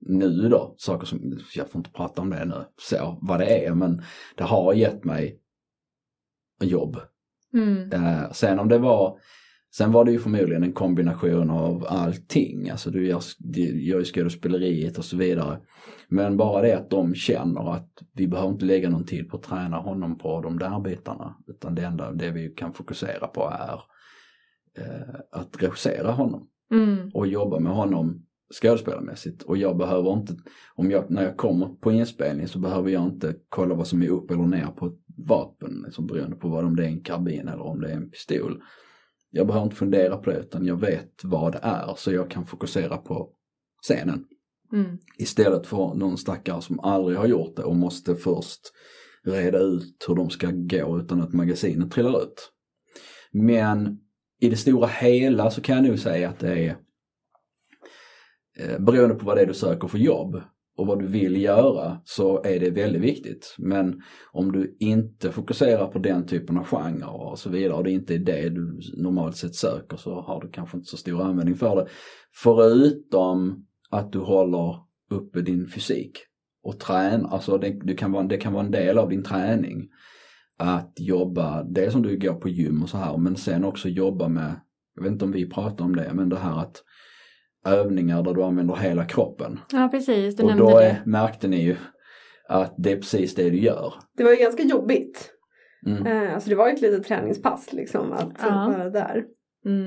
nu 0.00 0.48
då, 0.48 0.74
saker 0.78 1.06
som, 1.06 1.38
jag 1.54 1.70
får 1.70 1.78
inte 1.78 1.90
prata 1.90 2.22
om 2.22 2.30
det 2.30 2.44
nu, 2.44 2.64
så 2.80 3.18
vad 3.22 3.40
det 3.40 3.66
är, 3.66 3.74
men 3.74 4.02
det 4.36 4.44
har 4.44 4.74
gett 4.74 5.04
mig 5.04 5.40
jobb. 6.62 7.00
Mm. 7.54 7.92
Eh, 7.92 8.30
sen 8.30 8.58
om 8.58 8.68
det 8.68 8.78
var, 8.78 9.18
sen 9.76 9.92
var 9.92 10.04
det 10.04 10.12
ju 10.12 10.18
förmodligen 10.18 10.62
en 10.62 10.72
kombination 10.72 11.50
av 11.50 11.86
allting. 11.88 12.70
Alltså 12.70 12.90
du 12.90 13.06
gör, 13.06 13.22
du 13.38 13.82
gör 13.82 13.98
ju 13.98 14.04
skådespeleriet 14.04 14.98
och 14.98 15.04
så 15.04 15.16
vidare. 15.16 15.60
Men 16.08 16.36
bara 16.36 16.62
det 16.62 16.76
att 16.78 16.90
de 16.90 17.14
känner 17.14 17.74
att 17.74 17.90
vi 18.12 18.28
behöver 18.28 18.50
inte 18.52 18.64
lägga 18.64 18.90
någon 18.90 19.06
tid 19.06 19.28
på 19.28 19.36
att 19.36 19.42
träna 19.42 19.76
honom 19.76 20.18
på 20.18 20.40
de 20.40 20.58
där 20.58 20.80
bitarna. 20.80 21.36
Utan 21.46 21.74
det 21.74 21.82
enda 21.82 22.12
det 22.12 22.30
vi 22.30 22.48
kan 22.48 22.72
fokusera 22.72 23.26
på 23.26 23.42
är 23.42 23.80
eh, 24.84 25.20
att 25.32 25.62
regissera 25.62 26.12
honom 26.12 26.46
Mm. 26.72 27.10
och 27.14 27.26
jobba 27.26 27.58
med 27.58 27.72
honom 27.72 28.26
skådespelarmässigt. 28.54 29.42
Och 29.42 29.56
jag 29.56 29.76
behöver 29.76 30.12
inte, 30.12 30.36
om 30.74 30.90
jag, 30.90 31.10
när 31.10 31.22
jag 31.22 31.36
kommer 31.36 31.66
på 31.66 31.92
inspelning 31.92 32.48
så 32.48 32.58
behöver 32.58 32.90
jag 32.90 33.04
inte 33.04 33.34
kolla 33.48 33.74
vad 33.74 33.86
som 33.86 34.02
är 34.02 34.08
upp 34.08 34.30
eller 34.30 34.46
ner 34.46 34.66
på 34.66 34.86
ett 34.86 34.98
vapen. 35.26 35.82
Liksom 35.84 36.06
beroende 36.06 36.36
på 36.36 36.48
vad 36.48 36.64
om 36.64 36.76
det 36.76 36.84
är 36.84 36.88
en 36.88 37.02
karbin 37.02 37.48
eller 37.48 37.62
om 37.62 37.80
det 37.80 37.90
är 37.90 37.96
en 37.96 38.10
pistol. 38.10 38.62
Jag 39.30 39.46
behöver 39.46 39.64
inte 39.64 39.76
fundera 39.76 40.16
på 40.16 40.30
det 40.30 40.38
utan 40.38 40.66
jag 40.66 40.80
vet 40.80 41.24
vad 41.24 41.52
det 41.52 41.60
är 41.62 41.94
så 41.96 42.12
jag 42.12 42.30
kan 42.30 42.46
fokusera 42.46 42.96
på 42.96 43.30
scenen. 43.82 44.24
Mm. 44.72 44.98
Istället 45.18 45.66
för 45.66 45.94
någon 45.94 46.18
stackare 46.18 46.62
som 46.62 46.80
aldrig 46.80 47.18
har 47.18 47.26
gjort 47.26 47.56
det 47.56 47.62
och 47.62 47.76
måste 47.76 48.16
först 48.16 48.60
reda 49.24 49.58
ut 49.58 50.04
hur 50.08 50.14
de 50.14 50.30
ska 50.30 50.50
gå 50.50 50.98
utan 50.98 51.20
att 51.20 51.32
magasinet 51.32 51.90
trillar 51.90 52.22
ut. 52.22 52.52
Men 53.32 53.98
i 54.40 54.48
det 54.48 54.56
stora 54.56 54.86
hela 54.86 55.50
så 55.50 55.60
kan 55.60 55.76
jag 55.76 55.84
nog 55.84 55.98
säga 55.98 56.28
att 56.28 56.38
det 56.38 56.68
är 56.68 56.76
Eh, 58.60 58.78
beroende 58.78 59.14
på 59.14 59.26
vad 59.26 59.36
det 59.36 59.42
är 59.42 59.46
du 59.46 59.54
söker 59.54 59.88
för 59.88 59.98
jobb 59.98 60.42
och 60.76 60.86
vad 60.86 60.98
du 60.98 61.06
vill 61.06 61.42
göra 61.42 62.00
så 62.04 62.42
är 62.44 62.60
det 62.60 62.70
väldigt 62.70 63.02
viktigt. 63.02 63.54
Men 63.58 64.02
om 64.32 64.52
du 64.52 64.76
inte 64.80 65.32
fokuserar 65.32 65.86
på 65.86 65.98
den 65.98 66.26
typen 66.26 66.58
av 66.58 66.64
genre 66.64 67.06
och 67.06 67.38
så 67.38 67.50
vidare 67.50 67.76
och 67.76 67.84
det 67.84 67.90
inte 67.90 68.14
är 68.14 68.18
det 68.18 68.48
du 68.48 68.80
normalt 68.96 69.36
sett 69.36 69.54
söker 69.54 69.96
så 69.96 70.20
har 70.20 70.40
du 70.40 70.50
kanske 70.50 70.76
inte 70.76 70.90
så 70.90 70.96
stor 70.96 71.22
användning 71.22 71.56
för 71.56 71.76
det. 71.76 71.86
Förutom 72.34 73.66
att 73.90 74.12
du 74.12 74.18
håller 74.18 74.76
uppe 75.10 75.40
din 75.40 75.68
fysik 75.68 76.18
och 76.62 76.80
tränar, 76.80 77.28
alltså 77.30 77.58
det, 77.58 77.80
du 77.82 77.96
kan 77.96 78.12
vara, 78.12 78.24
det 78.24 78.36
kan 78.36 78.52
vara 78.52 78.64
en 78.64 78.70
del 78.70 78.98
av 78.98 79.08
din 79.08 79.22
träning. 79.22 79.88
Att 80.56 80.92
jobba, 80.98 81.62
dels 81.62 81.94
om 81.94 82.02
du 82.02 82.18
går 82.18 82.34
på 82.34 82.48
gym 82.48 82.82
och 82.82 82.88
så 82.88 82.96
här, 82.96 83.16
men 83.16 83.36
sen 83.36 83.64
också 83.64 83.88
jobba 83.88 84.28
med, 84.28 84.60
jag 84.94 85.02
vet 85.02 85.12
inte 85.12 85.24
om 85.24 85.32
vi 85.32 85.50
pratar 85.50 85.84
om 85.84 85.96
det, 85.96 86.10
men 86.14 86.28
det 86.28 86.38
här 86.38 86.60
att 86.60 86.82
övningar 87.64 88.22
där 88.22 88.34
du 88.34 88.42
använder 88.42 88.74
hela 88.76 89.04
kroppen. 89.04 89.58
Ja 89.72 89.88
precis, 89.92 90.36
du 90.36 90.42
och 90.42 90.48
nämnde 90.48 90.64
då 90.72 90.78
det. 90.78 90.84
är, 90.86 91.02
märkte 91.06 91.48
ni 91.48 91.62
ju 91.64 91.76
att 92.48 92.74
det 92.78 92.92
är 92.92 92.96
precis 92.96 93.34
det 93.34 93.50
du 93.50 93.58
gör. 93.60 93.94
Det 94.16 94.24
var 94.24 94.30
ju 94.30 94.36
ganska 94.36 94.62
jobbigt. 94.62 95.30
Mm. 95.86 96.06
Eh, 96.06 96.34
alltså 96.34 96.50
det 96.50 96.56
var 96.56 96.68
ju 96.68 96.74
ett 96.74 96.80
litet 96.80 97.04
träningspass 97.04 97.72
liksom 97.72 98.12
att 98.12 98.32
Ja. 98.42 98.72
vara 98.76 98.90
där. 98.90 99.24
Mm. 99.66 99.86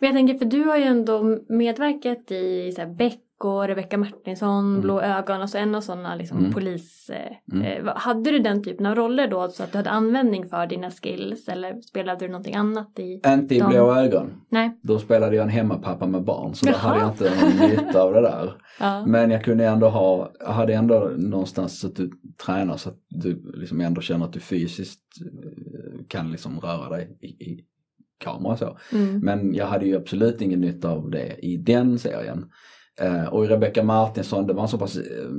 Men 0.00 0.06
jag 0.08 0.12
tänker, 0.12 0.38
för 0.38 0.44
du 0.44 0.62
har 0.64 0.76
ju 0.76 0.82
ändå 0.84 1.38
medverkat 1.48 2.30
i 2.30 2.72
så 2.72 2.80
här, 2.80 2.88
Beck 2.94 3.20
och 3.38 3.66
Rebecca 3.66 3.96
Martinsson, 3.98 4.68
Mm. 4.70 4.80
Blå 4.80 5.00
ögon, 5.00 5.40
alltså 5.40 5.58
en 5.58 5.74
av 5.74 5.80
sådana 5.80 6.14
liksom, 6.14 6.38
Mm. 6.38 6.52
polis... 6.52 7.10
Eh, 7.10 7.36
Mm. 7.52 7.86
eh, 7.86 7.94
hade 7.96 8.30
du 8.30 8.38
den 8.38 8.62
typen 8.62 8.86
av 8.86 8.94
roller 8.94 9.28
då 9.28 9.48
så 9.48 9.62
att 9.62 9.72
du 9.72 9.78
hade 9.78 9.90
användning 9.90 10.46
för 10.46 10.66
dina 10.66 10.90
skills 10.90 11.48
eller 11.48 11.80
spelade 11.80 12.26
du 12.26 12.28
någonting 12.32 12.54
annat 12.54 12.98
i? 12.98 13.20
Inte 13.26 13.54
i 13.54 13.58
De- 13.58 13.68
blå 13.68 13.94
ögon. 13.94 14.32
Nej. 14.48 14.78
Då 14.82 14.98
spelade 14.98 15.36
jag 15.36 15.42
en 15.42 15.48
hemmapappa 15.48 16.06
med 16.06 16.24
barn 16.24 16.54
så 16.54 16.66
då 16.66 16.72
Jaha. 16.72 16.78
hade 16.78 17.00
jag 17.00 17.10
inte 17.10 17.30
någon 17.60 17.68
nytta 17.86 18.02
av 18.02 18.14
det 18.14 18.20
där. 18.20 18.52
Ja. 18.80 19.06
Men 19.06 19.30
jag 19.30 19.44
kunde 19.44 19.66
ändå 19.66 19.88
ha, 19.88 20.32
jag 20.40 20.46
hade 20.52 20.74
ändå 20.74 21.10
någonstans 21.16 21.80
så 21.80 21.86
att 21.86 21.96
du 21.96 22.10
tränar 22.46 22.76
så 22.76 22.88
att 22.88 22.98
du 23.08 23.52
liksom 23.54 23.80
ändå 23.80 24.00
känner 24.00 24.24
att 24.24 24.32
du 24.32 24.40
fysiskt 24.40 25.00
eh, 25.20 26.04
kan 26.08 26.30
liksom 26.32 26.60
röra 26.60 26.88
dig 26.88 27.18
i, 27.20 27.26
i 27.26 27.64
kamera 28.18 28.56
så. 28.56 28.78
Mm. 28.92 29.18
Men 29.20 29.54
jag 29.54 29.66
hade 29.66 29.86
ju 29.86 29.96
absolut 29.96 30.40
ingen 30.40 30.60
nytta 30.60 30.90
av 30.90 31.10
det 31.10 31.36
i 31.46 31.56
den 31.56 31.98
serien. 31.98 32.50
Eh, 33.00 33.24
och 33.24 33.44
i 33.44 33.48
Rebecca 33.48 33.82
Martinsson, 33.82 34.46
det 34.46 34.52
var 34.52 34.62
en 34.62 34.68
så 34.68 34.78
pass 34.78 34.96
eh, 34.96 35.30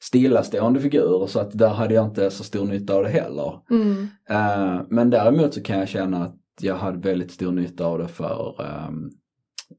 stillastående 0.00 0.80
figur 0.80 1.26
så 1.26 1.40
att 1.40 1.58
där 1.58 1.68
hade 1.68 1.94
jag 1.94 2.06
inte 2.06 2.30
så 2.30 2.44
stor 2.44 2.66
nytta 2.66 2.94
av 2.94 3.02
det 3.02 3.08
heller. 3.08 3.60
Mm. 3.70 4.08
Eh, 4.28 4.82
men 4.88 5.10
däremot 5.10 5.54
så 5.54 5.62
kan 5.62 5.78
jag 5.78 5.88
känna 5.88 6.24
att 6.24 6.38
jag 6.60 6.74
hade 6.74 6.98
väldigt 6.98 7.30
stor 7.30 7.52
nytta 7.52 7.86
av 7.86 7.98
det 7.98 8.08
för 8.08 8.56
um, 8.88 9.10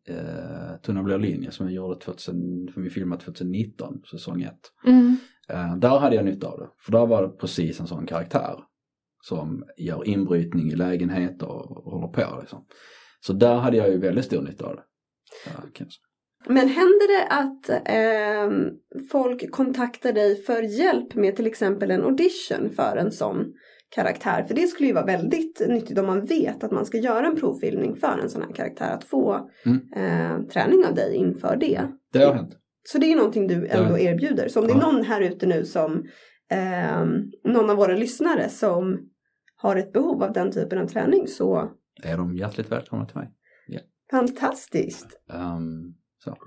uh, 0.09 0.77
Tunna 0.85 1.03
blå 1.03 1.17
linje 1.17 1.51
som 1.51 1.65
jag 1.65 1.75
gjorde 1.75 1.99
2000, 1.99 2.69
som 2.73 2.83
vi 2.83 2.89
filmade 2.89 3.23
2019, 3.23 4.01
säsong 4.11 4.41
1. 4.41 4.53
Mm. 4.85 5.17
Eh, 5.49 5.77
där 5.77 5.99
hade 5.99 6.15
jag 6.15 6.25
nytta 6.25 6.47
av 6.47 6.59
det, 6.59 6.69
för 6.79 6.91
där 6.91 7.05
var 7.05 7.21
det 7.21 7.29
precis 7.29 7.79
en 7.79 7.87
sån 7.87 8.05
karaktär 8.05 8.55
som 9.21 9.63
gör 9.77 10.07
inbrytning 10.07 10.71
i 10.71 10.75
lägenheter 10.75 11.47
och 11.47 11.91
håller 11.91 12.07
på 12.07 12.37
liksom. 12.39 12.65
Så 13.19 13.33
där 13.33 13.55
hade 13.55 13.77
jag 13.77 13.89
ju 13.89 13.97
väldigt 13.97 14.25
stor 14.25 14.41
nytta 14.41 14.65
av 14.65 14.75
det. 14.75 14.83
Säga. 15.43 15.85
Men 16.47 16.67
händer 16.67 17.19
det 17.19 17.27
att 17.29 17.81
ehm, 17.85 18.69
folk 19.11 19.51
kontaktar 19.51 20.13
dig 20.13 20.35
för 20.43 20.61
hjälp 20.61 21.15
med 21.15 21.35
till 21.35 21.47
exempel 21.47 21.91
en 21.91 22.03
audition 22.03 22.69
för 22.75 22.97
en 22.97 23.11
sån 23.11 23.45
karaktär? 23.95 24.43
För 24.43 24.55
det 24.55 24.67
skulle 24.67 24.87
ju 24.87 24.93
vara 24.93 25.05
väldigt 25.05 25.61
nyttigt 25.69 25.97
om 25.99 26.05
man 26.05 26.25
vet 26.25 26.63
att 26.63 26.71
man 26.71 26.85
ska 26.85 26.97
göra 26.97 27.27
en 27.27 27.35
provfilmning 27.35 27.95
för 27.95 28.19
en 28.23 28.29
sån 28.29 28.41
här 28.41 28.53
karaktär. 28.53 28.93
Att 28.93 29.03
få 29.03 29.49
Mm. 29.65 29.79
eh, 29.95 30.47
träning 30.47 30.85
av 30.85 30.95
dig 30.95 31.15
inför 31.15 31.55
det. 31.55 31.81
Det 32.13 32.19
har 32.23 32.33
hänt. 32.33 32.57
Så 32.83 32.97
det 32.97 33.11
är 33.11 33.15
någonting 33.15 33.47
du 33.47 33.67
ändå 33.67 33.97
erbjuder. 33.99 34.47
Så 34.47 34.61
om 34.61 34.67
det 34.67 34.73
är 34.73 34.77
någon 34.77 35.03
här 35.05 35.21
ute 35.21 35.45
nu 35.45 35.65
som 35.65 36.03
ehm, 36.51 37.31
någon 37.43 37.69
av 37.69 37.77
våra 37.77 37.95
lyssnare 37.95 38.49
som 38.49 39.09
har 39.55 39.75
ett 39.75 39.93
behov 39.93 40.23
av 40.23 40.33
den 40.33 40.51
typen 40.51 40.77
av 40.79 40.87
träning 40.87 41.27
så 41.27 41.71
Är 42.03 42.17
de 42.17 42.35
hjärtligt 42.35 42.71
välkomna 42.71 43.05
till 43.05 43.17
mig? 43.17 43.29
Fantastiskt. 44.11 45.07
Ehm, 45.33 45.93
så. 46.23 46.37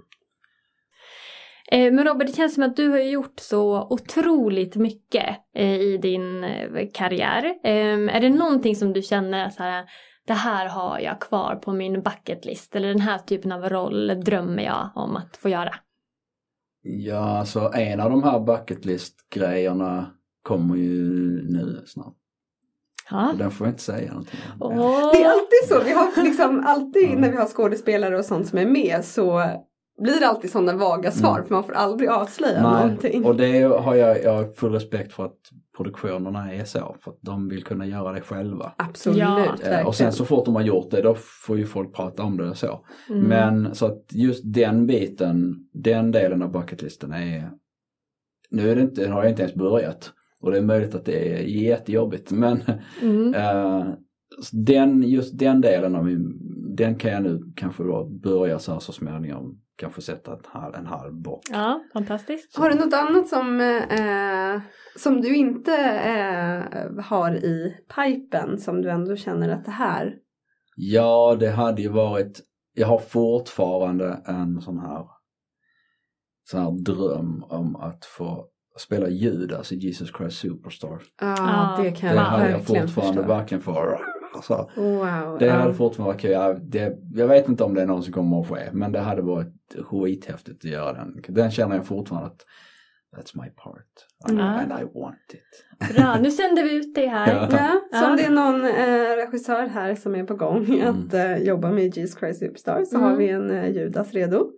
Eh, 1.72 1.92
Men 1.92 2.04
Robert, 2.04 2.26
det 2.26 2.32
känns 2.32 2.54
som 2.54 2.62
att 2.62 2.76
du 2.76 2.88
har 2.88 2.98
gjort 2.98 3.40
så 3.40 3.86
otroligt 3.90 4.76
mycket 4.76 5.36
eh, 5.54 5.74
i 5.80 5.98
din 5.98 6.44
eh, 6.44 6.88
karriär. 6.94 7.44
Eh, 7.64 8.16
Är 8.16 8.20
det 8.20 8.28
någonting 8.30 8.76
som 8.76 8.92
du 8.92 9.02
känner 9.02 9.50
så 9.50 9.62
här, 9.62 9.84
det 10.26 10.32
här 10.34 10.68
har 10.68 10.98
jag 11.00 11.20
kvar 11.20 11.56
på 11.56 11.72
min 11.72 12.02
bucketlist 12.02 12.76
eller 12.76 12.88
den 12.88 13.00
här 13.00 13.18
typen 13.18 13.52
av 13.52 13.68
roll 13.68 14.20
drömmer 14.24 14.62
jag 14.62 14.90
om 14.94 15.16
att 15.16 15.36
få 15.36 15.48
göra? 15.48 15.74
Ja, 16.82 17.44
så 17.46 17.72
en 17.72 18.00
av 18.00 18.10
de 18.10 18.22
här 18.22 18.40
bucket 18.40 18.84
list 18.84 19.14
grejerna 19.30 20.10
kommer 20.42 20.76
ju 20.76 21.02
nu 21.48 21.82
snart. 21.86 22.14
Ja. 23.10 23.34
Den 23.38 23.50
får 23.50 23.66
jag 23.66 23.72
inte 23.72 23.82
säga 23.82 24.10
någonting 24.10 24.40
om. 24.60 24.78
Åh. 24.78 25.10
Det 25.12 25.22
är 25.22 25.30
alltid 25.30 25.68
så. 25.68 25.80
Vi 25.84 25.92
har 25.92 26.24
liksom 26.24 26.64
alltid 26.66 27.18
när 27.18 27.30
vi 27.30 27.36
har 27.36 27.46
skådespelare 27.46 28.18
och 28.18 28.24
sånt 28.24 28.46
som 28.46 28.58
är 28.58 28.66
med 28.66 29.04
så 29.04 29.42
blir 29.98 30.20
det 30.20 30.26
alltid 30.28 30.50
sådana 30.50 30.76
vaga 30.76 31.10
svar 31.10 31.42
för 31.42 31.54
man 31.54 31.64
får 31.64 31.72
aldrig 31.72 32.08
avslöja 32.10 32.62
någonting. 32.62 33.20
Nej, 33.20 33.30
och 33.30 33.36
det 33.36 33.62
har 33.62 33.94
jag, 33.94 34.22
jag 34.22 34.32
har 34.34 34.44
full 34.44 34.72
respekt 34.72 35.12
för 35.12 35.24
att 35.24 35.36
produktionerna 35.76 36.52
är 36.54 36.64
så. 36.64 36.96
För 37.00 37.10
att 37.10 37.18
de 37.20 37.48
vill 37.48 37.64
kunna 37.64 37.86
göra 37.86 38.12
det 38.12 38.20
själva. 38.20 38.72
Absolut, 38.78 39.18
Ja. 39.18 39.54
Eh, 39.62 39.86
Och 39.86 39.94
sen 39.94 40.12
så 40.12 40.24
fort 40.24 40.44
de 40.44 40.54
har 40.54 40.62
gjort 40.62 40.90
det 40.90 41.02
då 41.02 41.14
får 41.46 41.58
ju 41.58 41.66
folk 41.66 41.94
prata 41.94 42.22
om 42.22 42.36
det 42.36 42.48
och 42.50 42.56
så. 42.56 42.84
Mm. 43.10 43.22
Men 43.22 43.74
så 43.74 43.86
att 43.86 44.04
just 44.12 44.42
den 44.44 44.86
biten, 44.86 45.54
den 45.72 46.10
delen 46.12 46.42
av 46.42 46.52
bucketlisten 46.52 47.12
är 47.12 47.50
Nu 48.50 48.70
är 48.70 48.76
det 48.76 48.82
inte, 48.82 49.08
har 49.08 49.22
jag 49.22 49.30
inte 49.32 49.42
ens 49.42 49.54
börjat. 49.54 50.12
Och 50.40 50.50
det 50.50 50.58
är 50.58 50.62
möjligt 50.62 50.94
att 50.94 51.04
det 51.04 51.32
är 51.38 51.42
jättejobbigt 51.42 52.30
men 52.30 52.62
Mm. 53.02 53.34
eh, 53.34 53.86
den, 54.52 55.02
just 55.02 55.38
den 55.38 55.60
delen 55.60 55.94
av 55.96 56.04
min, 56.04 56.38
den 56.76 56.94
kan 56.98 57.10
jag 57.10 57.22
nu 57.22 57.40
kanske 57.56 57.82
då 57.82 58.04
börja 58.22 58.58
så 58.58 58.72
här 58.72 58.78
så 58.80 58.92
småningom 58.92 59.60
kanske 59.76 60.02
sätta 60.02 60.38
halv- 60.44 60.74
en 60.74 60.86
halv 60.86 61.14
bort. 61.14 61.40
Ja, 61.50 61.80
fantastiskt. 61.92 62.56
Har 62.58 62.70
du 62.70 62.76
något 62.76 62.94
annat 62.94 63.28
som, 63.28 63.60
eh, 63.90 64.60
som 64.98 65.20
du 65.20 65.36
inte 65.36 65.74
eh, 65.76 67.04
har 67.04 67.34
i 67.36 67.76
pipen 67.96 68.58
som 68.58 68.82
du 68.82 68.90
ändå 68.90 69.16
känner 69.16 69.48
att 69.48 69.64
det 69.64 69.70
här 69.70 70.14
Ja, 70.76 71.36
det 71.40 71.50
hade 71.50 71.82
ju 71.82 71.88
varit, 71.88 72.40
jag 72.74 72.86
har 72.86 72.98
fortfarande 72.98 74.22
en 74.26 74.60
sån 74.60 74.78
här, 74.78 75.04
sån 76.50 76.60
här 76.60 76.70
dröm 76.84 77.44
om 77.48 77.76
att 77.76 78.04
få 78.04 78.46
spela 78.78 79.08
Judas 79.08 79.72
i 79.72 79.76
Jesus 79.76 80.10
Christ 80.18 80.38
Superstar. 80.38 81.02
Ja, 81.20 81.34
Ja, 81.38 81.82
det 81.82 81.90
kan 81.90 82.08
Det 82.08 82.14
jag 82.14 82.22
hade 82.22 82.50
jag 82.50 82.58
verkligen 82.58 82.88
fortfarande 82.88 83.22
förstå. 83.22 83.34
verkligen 83.34 83.62
för. 83.62 83.98
Alltså, 84.34 84.70
Wow. 84.76 85.36
det 85.38 85.48
hade 85.50 85.74
fortfarande 85.74 86.12
varit 86.12 86.20
kul. 86.20 86.30
Jag, 86.30 86.60
det, 86.70 86.98
jag 87.14 87.28
vet 87.28 87.48
inte 87.48 87.64
om 87.64 87.74
det 87.74 87.82
är 87.82 87.86
någon 87.86 88.02
som 88.02 88.12
kommer 88.12 88.40
att 88.40 88.48
ske, 88.48 88.60
men 88.72 88.92
det 88.92 89.00
hade 89.00 89.22
varit 89.22 89.76
skithäftigt 89.84 90.64
att 90.64 90.70
göra 90.70 90.92
den. 90.92 91.22
Den 91.28 91.50
känner 91.50 91.76
jag 91.76 91.86
fortfarande 91.86 92.26
att 92.26 92.44
that's 93.16 93.42
my 93.42 93.48
part. 93.50 93.86
Mm. 94.30 94.40
And 94.40 94.72
I 94.80 94.84
want 95.00 95.16
it. 95.34 95.96
Bra, 95.96 96.16
nu 96.20 96.30
sänder 96.30 96.64
vi 96.64 96.74
ut 96.76 96.94
det 96.94 97.06
här. 97.06 97.48
Ja. 97.50 97.80
Ja, 97.90 97.98
så 98.00 98.10
om 98.10 98.16
det 98.16 98.22
är 98.24 98.30
någon 98.30 98.64
eh, 98.64 99.16
regissör 99.26 99.66
här 99.66 99.94
som 99.94 100.14
är 100.14 100.24
på 100.24 100.34
gång 100.34 100.80
att 100.84 101.14
eh, 101.14 101.36
jobba 101.36 101.70
med 101.70 101.96
Jesus 101.96 102.18
Christ 102.18 102.38
Superstar 102.40 102.84
så 102.84 102.96
Mm. 102.96 103.10
har 103.10 103.16
vi 103.16 103.28
en 103.28 103.50
eh, 103.50 103.68
Judas 103.70 104.12
redo. 104.12 104.50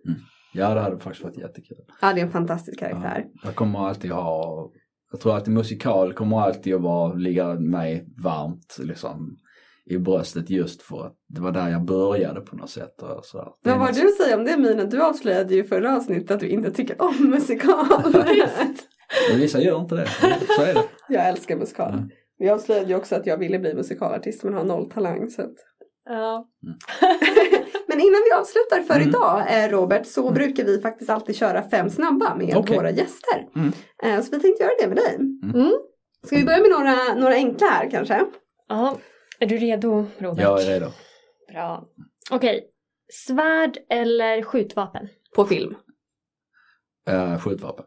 Ja, 0.54 0.74
det 0.74 0.80
hade 0.80 0.98
faktiskt 0.98 1.24
varit 1.24 1.38
jättekul. 1.38 1.78
Ja, 2.00 2.12
det 2.12 2.20
är 2.20 2.24
en 2.24 2.30
fantastisk 2.30 2.78
karaktär. 2.78 3.24
Ja, 3.34 3.40
jag 3.44 3.54
kommer 3.54 3.88
alltid 3.88 4.10
ha, 4.10 4.70
jag 5.12 5.20
tror 5.20 5.36
att 5.36 5.46
musikal 5.46 6.12
kommer 6.12 6.40
alltid 6.40 6.74
att 6.74 6.80
vara, 6.80 7.14
ligga 7.14 7.54
mig 7.54 8.08
varmt 8.22 8.76
liksom 8.80 9.36
i 9.90 9.98
bröstet 9.98 10.50
just 10.50 10.82
för 10.82 11.06
att 11.06 11.14
det 11.28 11.40
var 11.40 11.52
där 11.52 11.68
jag 11.68 11.84
började 11.84 12.40
på 12.40 12.56
något 12.56 12.70
sätt. 12.70 13.02
Och 13.02 13.24
så. 13.24 13.54
Vad 13.64 13.74
har 13.74 13.86
något- 13.86 13.94
du 13.96 14.08
säga 14.24 14.36
om 14.36 14.44
det 14.44 14.56
Mina? 14.56 14.84
Du 14.84 15.02
avslöjade 15.02 15.54
ju 15.54 15.60
i 15.60 15.64
förra 15.64 15.96
avsnittet 15.96 16.30
att 16.30 16.40
du 16.40 16.48
inte 16.48 16.70
tycker 16.70 17.02
om 17.02 17.14
musikal. 17.30 17.86
Men 19.30 19.40
vissa 19.40 19.60
gör 19.60 19.80
inte 19.80 19.94
det, 19.94 20.08
så 20.56 20.62
är 20.62 20.74
det. 20.74 20.82
jag 21.08 21.28
älskar 21.28 21.56
musikal. 21.56 21.92
Mm. 21.92 22.08
Vi 22.38 22.48
avslöjade 22.50 22.88
ju 22.88 22.94
också 22.94 23.14
att 23.16 23.26
jag 23.26 23.38
ville 23.38 23.58
bli 23.58 23.74
musikalartist 23.74 24.44
men 24.44 24.54
har 24.54 24.64
noll 24.64 24.90
talang. 24.90 25.30
Så 25.30 25.42
att... 25.42 25.54
Ja. 26.04 26.48
Men 27.90 28.00
innan 28.00 28.20
vi 28.30 28.32
avslutar 28.40 28.80
för 28.82 28.94
Mm. 28.94 29.08
idag 29.08 29.64
eh, 29.64 29.68
Robert 29.70 30.06
så 30.06 30.30
brukar 30.30 30.64
vi 30.64 30.80
faktiskt 30.80 31.10
alltid 31.10 31.36
köra 31.36 31.62
fem 31.70 31.90
snabba 31.90 32.34
med 32.34 32.56
Okej. 32.56 32.76
våra 32.76 32.90
gäster. 32.90 33.46
Mm. 33.56 33.72
Eh, 34.02 34.22
så 34.24 34.30
vi 34.36 34.40
tänkte 34.40 34.62
göra 34.64 34.72
det 34.80 34.86
med 34.88 34.96
dig. 34.96 35.14
Mm. 35.54 35.72
Ska 36.26 36.36
vi 36.36 36.44
börja 36.44 36.58
med 36.58 36.70
några, 36.70 37.14
några 37.20 37.34
enkla 37.34 37.66
här 37.66 37.90
kanske? 37.90 38.24
ja. 38.68 38.96
Är 39.40 39.46
du 39.46 39.58
redo 39.58 40.06
Robert? 40.18 40.42
Jag 40.42 40.62
är 40.62 40.66
redo. 40.66 40.92
Bra. 41.52 41.88
Okej. 42.30 42.70
Svärd 43.12 43.78
eller 43.90 44.42
skjutvapen? 44.42 45.08
På 45.34 45.44
film. 45.44 45.76
Uh, 47.10 47.38
skjutvapen. 47.38 47.84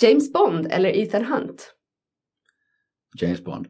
James 0.00 0.32
Bond 0.32 0.66
eller 0.72 0.96
Ethan 0.96 1.24
Hunt? 1.24 1.74
James 3.20 3.44
Bond. 3.44 3.66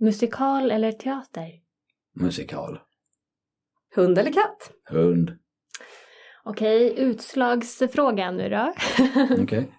Musikal 0.00 0.70
eller 0.70 0.92
teater? 0.92 1.50
Musikal. 2.14 2.80
Hund 3.94 4.18
eller 4.18 4.32
katt? 4.32 4.72
Hund. 4.90 5.38
Okej, 6.44 6.94
utslagsfrågan 6.96 8.36
nu 8.36 8.48
då. 8.48 8.74
Okej. 9.42 9.78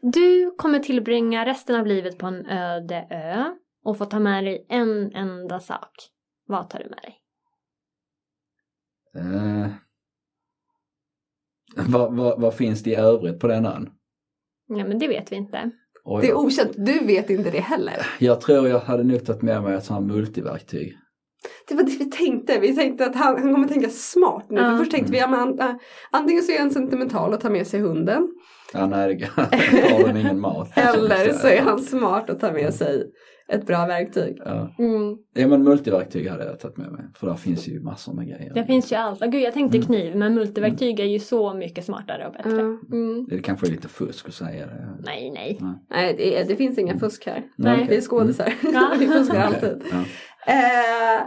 Du 0.00 0.54
kommer 0.58 0.78
tillbringa 0.78 1.46
resten 1.46 1.76
av 1.76 1.86
livet 1.86 2.18
på 2.18 2.26
en 2.26 2.46
öde 2.46 3.06
ö 3.10 3.56
och 3.84 3.98
få 3.98 4.04
ta 4.04 4.18
med 4.18 4.44
dig 4.44 4.66
en 4.68 5.12
enda 5.14 5.60
sak. 5.60 5.90
Vad 6.46 6.70
tar 6.70 6.78
du 6.78 6.88
med 6.88 6.98
dig? 7.02 7.18
Eh, 9.16 9.70
vad, 11.76 12.16
vad, 12.16 12.40
vad 12.40 12.54
finns 12.54 12.82
det 12.82 12.90
i 12.90 12.94
övrigt 12.94 13.40
på 13.40 13.46
den 13.46 13.66
ön? 13.66 13.90
Ja, 14.68 14.84
men 14.84 14.98
det 14.98 15.08
vet 15.08 15.32
vi 15.32 15.36
inte. 15.36 15.70
Oj 16.04 16.22
Det 16.22 16.28
är 16.28 16.34
okänt, 16.34 16.72
du 16.76 16.98
vet 17.04 17.30
inte 17.30 17.50
det 17.50 17.60
heller. 17.60 18.06
jag 18.18 18.40
tror 18.40 18.68
jag 18.68 18.78
hade 18.80 19.02
nog 19.02 19.26
tagit 19.26 19.42
med 19.42 19.62
mig 19.62 19.74
ett 19.74 19.84
sånt 19.84 20.00
här 20.00 20.14
multiverktyg. 20.14 20.98
Det 21.68 21.74
var 21.74 21.82
det 21.82 21.96
vi 21.98 22.10
tänkte. 22.10 22.60
Vi 22.60 22.76
tänkte 22.76 23.06
att 23.06 23.16
han, 23.16 23.42
han 23.42 23.54
kommer 23.54 23.68
tänka 23.68 23.88
smart 23.88 24.46
nu. 24.50 24.60
Ja. 24.60 24.70
För 24.70 24.76
först 24.78 24.90
tänkte 24.90 25.12
vi 25.12 25.20
att 25.20 25.30
han, 25.30 25.58
äh, 25.58 25.74
antingen 26.10 26.42
så 26.42 26.52
är 26.52 26.58
han 26.58 26.70
sentimental 26.70 27.32
och 27.32 27.40
tar 27.40 27.50
med 27.50 27.66
sig 27.66 27.80
hunden. 27.80 28.28
Ja, 28.72 28.86
nej, 28.86 29.14
det 29.16 29.26
har 29.92 30.16
ingen 30.16 30.40
mat. 30.40 30.78
Eller 30.78 31.32
så 31.32 31.48
är 31.48 31.60
han 31.60 31.80
smart 31.80 32.30
och 32.30 32.40
tar 32.40 32.52
med 32.52 32.74
sig 32.74 33.04
ett 33.52 33.66
bra 33.66 33.86
verktyg. 33.86 34.38
Ja. 34.44 34.74
Mm. 34.78 35.16
ja, 35.34 35.46
men 35.48 35.62
multiverktyg 35.62 36.28
hade 36.28 36.44
jag 36.44 36.60
tagit 36.60 36.76
med 36.76 36.92
mig. 36.92 37.04
För 37.14 37.26
där 37.26 37.34
finns 37.34 37.68
ju 37.68 37.80
massor 37.80 38.12
med 38.14 38.26
grejer. 38.28 38.54
Det 38.54 38.64
finns 38.64 38.92
ju 38.92 38.96
allt. 38.96 39.22
Ah, 39.22 39.26
Gud, 39.26 39.42
jag 39.42 39.54
tänkte 39.54 39.76
Mm. 39.78 39.86
kniv, 39.86 40.16
men 40.16 40.34
multiverktyg 40.34 41.00
är 41.00 41.04
ju 41.04 41.18
så 41.18 41.54
mycket 41.54 41.84
smartare 41.84 42.26
och 42.26 42.32
bättre. 42.32 42.60
Mm. 42.92 43.26
Det 43.28 43.38
kanske 43.38 43.66
är 43.66 43.70
lite 43.70 43.88
fusk 43.88 44.28
att 44.28 44.34
säga 44.34 44.66
det. 44.66 44.88
Nej, 45.04 45.30
nej. 45.30 45.58
Nej, 45.90 46.14
det, 46.16 46.38
är, 46.40 46.44
det 46.44 46.56
finns 46.56 46.78
inga 46.78 46.98
fusk 46.98 47.26
här. 47.26 47.42
Nej. 47.56 47.86
Vi 47.88 47.96
är 47.96 48.00
skådisar. 48.00 48.52
Ja. 48.72 48.94
vi 48.98 49.06
fuskar 49.06 49.40
alltid. 49.40 49.82
Ja. 49.90 49.98
Eh, 50.52 51.22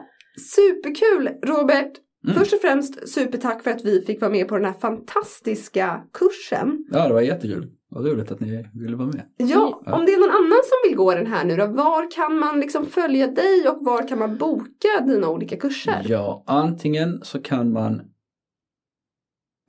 superkul 0.56 1.30
Robert! 1.46 1.92
Mm. 2.28 2.38
Först 2.40 2.54
och 2.54 2.60
främst 2.62 3.10
supertack 3.10 3.64
för 3.64 3.72
att 3.72 3.86
vi 3.86 4.02
fick 4.02 4.22
vara 4.22 4.32
med 4.32 4.48
på 4.48 4.56
den 4.56 4.66
här 4.66 4.74
fantastiska 4.74 6.02
kursen. 6.14 6.86
ja, 6.92 7.08
det 7.08 7.14
var 7.14 7.22
jättekul. 7.22 7.72
Vad 7.96 8.06
roligt 8.06 8.32
att 8.32 8.40
ni 8.40 8.66
ville 8.74 8.96
vara 8.96 9.08
med. 9.08 9.26
Ja, 9.38 9.82
Ja. 9.86 9.98
om 9.98 10.06
det 10.06 10.14
är 10.14 10.20
någon 10.20 10.46
annan 10.46 10.62
som 10.64 10.90
vill 10.90 10.98
gå 10.98 11.14
den 11.16 11.28
här 11.28 11.46
nu 11.46 11.56
då, 11.56 11.68
var 11.68 12.12
kan 12.12 12.40
man 12.40 12.60
liksom 12.60 12.86
följa 12.86 13.28
dig 13.28 13.70
och 13.70 13.86
var 13.86 14.08
kan 14.08 14.20
man 14.20 14.38
boka 14.38 14.88
dina 15.08 15.30
olika 15.30 15.58
kurser? 15.58 16.06
Ja, 16.06 16.44
antingen 16.48 17.20
så 17.24 17.42
kan 17.42 17.72
man, 17.72 18.02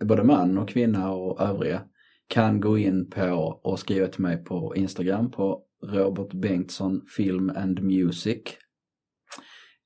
både 0.05 0.25
man 0.25 0.59
och 0.59 0.69
kvinna 0.69 1.13
och 1.13 1.41
övriga, 1.41 1.83
kan 2.29 2.61
gå 2.61 2.79
in 2.79 3.11
på 3.11 3.61
och 3.65 3.79
skriva 3.79 4.07
till 4.07 4.23
mig 4.23 4.45
på 4.45 4.77
Instagram 4.77 5.31
på 5.31 5.63
Robert 5.83 6.33
Bengtsson 6.33 7.03
Film 7.17 7.51
and 7.57 7.83
Music. 7.83 8.43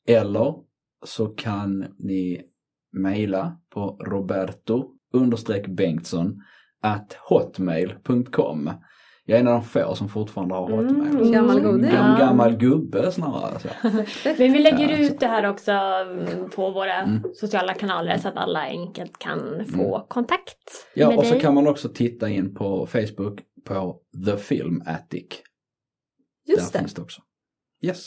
Eller 0.09 0.55
så 1.05 1.27
kan 1.27 1.87
ni 1.99 2.43
mejla 2.93 3.57
på 3.71 3.99
roberto 4.07 4.85
understreck 5.13 5.67
Bengtsson 5.67 6.43
at 6.83 7.17
hotmail.com. 7.29 8.71
Jag 9.25 9.37
är 9.37 9.41
en 9.41 9.49
av 9.49 9.55
de 9.55 9.65
få 9.65 9.95
som 9.95 10.09
fortfarande 10.09 10.55
har 10.55 10.71
hotmail. 10.71 11.15
Mm, 11.17 11.33
gammal 11.33 11.61
goding. 11.61 11.91
Gam, 11.91 12.19
gammal 12.19 12.57
gubbe 12.57 13.13
snarare. 13.13 13.59
Så. 13.61 13.69
Men 14.39 14.53
vi 14.53 14.59
lägger 14.59 14.89
Ja, 14.91 14.97
ut 14.99 15.21
det 15.21 15.27
här 15.27 15.51
också 15.51 15.73
mm, 15.73 16.51
på 16.51 16.71
våra 16.71 16.95
Mm. 16.95 17.23
sociala 17.35 17.75
kanaler 17.75 18.19
så 18.19 18.29
att 18.29 18.37
alla 18.37 18.61
enkelt 18.61 19.19
kan 19.19 19.65
få 19.65 20.07
kontakt 20.09 20.59
Ja, 20.95 21.09
med 21.09 21.19
och 21.19 21.25
så 21.27 21.33
dig. 21.33 21.41
kan 21.41 21.55
man 21.55 21.67
också 21.69 21.89
titta 21.89 22.29
in 22.29 22.55
på 22.55 22.87
Facebook 22.87 23.41
på 23.65 23.97
The 24.27 24.37
Film 24.37 24.83
Attic. 24.87 25.27
Just 26.49 26.73
Där 26.73 26.79
det. 26.79 26.83
finns 26.83 26.95
det 26.95 27.03
också. 27.03 27.23
Yes. 27.85 28.07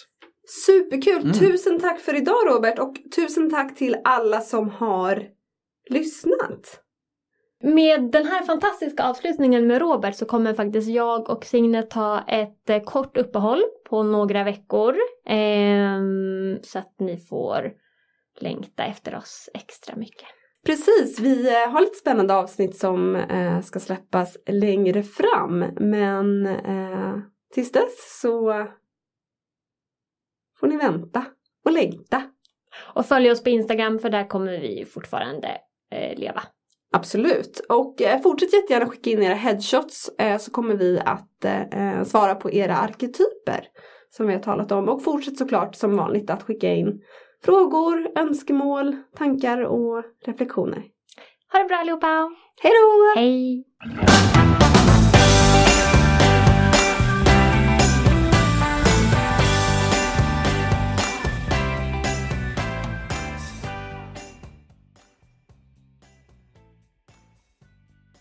Superkul! 0.65 1.21
Mm. 1.21 1.33
Tusen 1.33 1.79
tack 1.79 1.99
för 1.99 2.15
idag 2.15 2.35
Robert 2.49 2.79
och 2.79 2.95
tusen 3.15 3.49
tack 3.49 3.75
till 3.75 3.95
alla 4.03 4.41
som 4.41 4.69
har 4.69 5.23
lyssnat. 5.89 6.79
Med 7.65 8.11
den 8.11 8.25
här 8.25 8.43
fantastiska 8.43 9.03
avslutningen 9.03 9.67
med 9.67 9.81
Robert 9.81 10.15
så 10.15 10.25
kommer 10.25 10.53
faktiskt 10.53 10.89
jag 10.89 11.29
och 11.29 11.45
Signe 11.45 11.83
ta 11.83 12.21
ett 12.27 12.69
eh, 12.69 12.83
kort 12.83 13.17
uppehåll 13.17 13.63
på 13.89 14.03
några 14.03 14.43
veckor. 14.43 14.95
Ehm, 15.25 16.59
så 16.63 16.79
att 16.79 16.95
ni 16.99 17.17
får 17.17 17.71
längta 18.39 18.83
efter 18.83 19.15
oss 19.15 19.49
extra 19.53 19.95
mycket. 19.95 20.27
Precis, 20.65 21.19
vi 21.19 21.47
eh, 21.47 21.69
har 21.69 21.81
lite 21.81 21.95
spännande 21.95 22.35
avsnitt 22.35 22.77
som 22.77 23.15
eh, 23.15 23.61
ska 23.61 23.79
släppas 23.79 24.37
längre 24.45 25.03
fram. 25.03 25.59
Men 25.79 26.45
eh, 26.45 27.15
tills 27.53 27.71
dess 27.71 28.19
så 28.21 28.67
får 30.59 30.67
ni 30.67 30.77
vänta 30.77 31.25
och 31.65 31.71
längta. 31.71 32.23
Och 32.93 33.05
följ 33.05 33.31
oss 33.31 33.43
på 33.43 33.49
Instagram 33.49 33.99
för 33.99 34.09
där 34.09 34.27
kommer 34.27 34.59
vi 34.59 34.85
fortfarande 34.85 35.47
eh, 35.91 36.19
leva. 36.19 36.43
Absolut. 36.93 37.65
Och 37.69 38.01
eh, 38.01 38.21
fortsätt 38.21 38.53
jättegärna 38.53 38.85
skicka 38.85 39.09
in 39.09 39.23
era 39.23 39.33
headshots 39.33 40.09
eh, 40.19 40.37
så 40.37 40.51
kommer 40.51 40.75
vi 40.75 40.99
att 41.05 41.45
eh, 41.45 42.03
svara 42.03 42.35
på 42.35 42.51
era 42.51 42.77
arketyper 42.77 43.67
som 44.09 44.27
vi 44.27 44.33
har 44.33 44.39
talat 44.39 44.71
om. 44.71 44.89
Och 44.89 45.03
fortsätt 45.03 45.37
såklart 45.37 45.75
som 45.75 45.97
vanligt 45.97 46.29
att 46.29 46.43
skicka 46.43 46.73
in 46.73 47.01
frågor, 47.45 48.11
önskemål, 48.15 48.95
tankar 49.17 49.61
och 49.61 50.03
reflektioner. 50.25 50.83
Ha 51.51 51.59
det 51.59 51.65
bra 51.65 51.77
allihopa! 51.77 52.29
Hej 52.61 52.71
då! 52.71 53.19
Hej! 53.19 53.65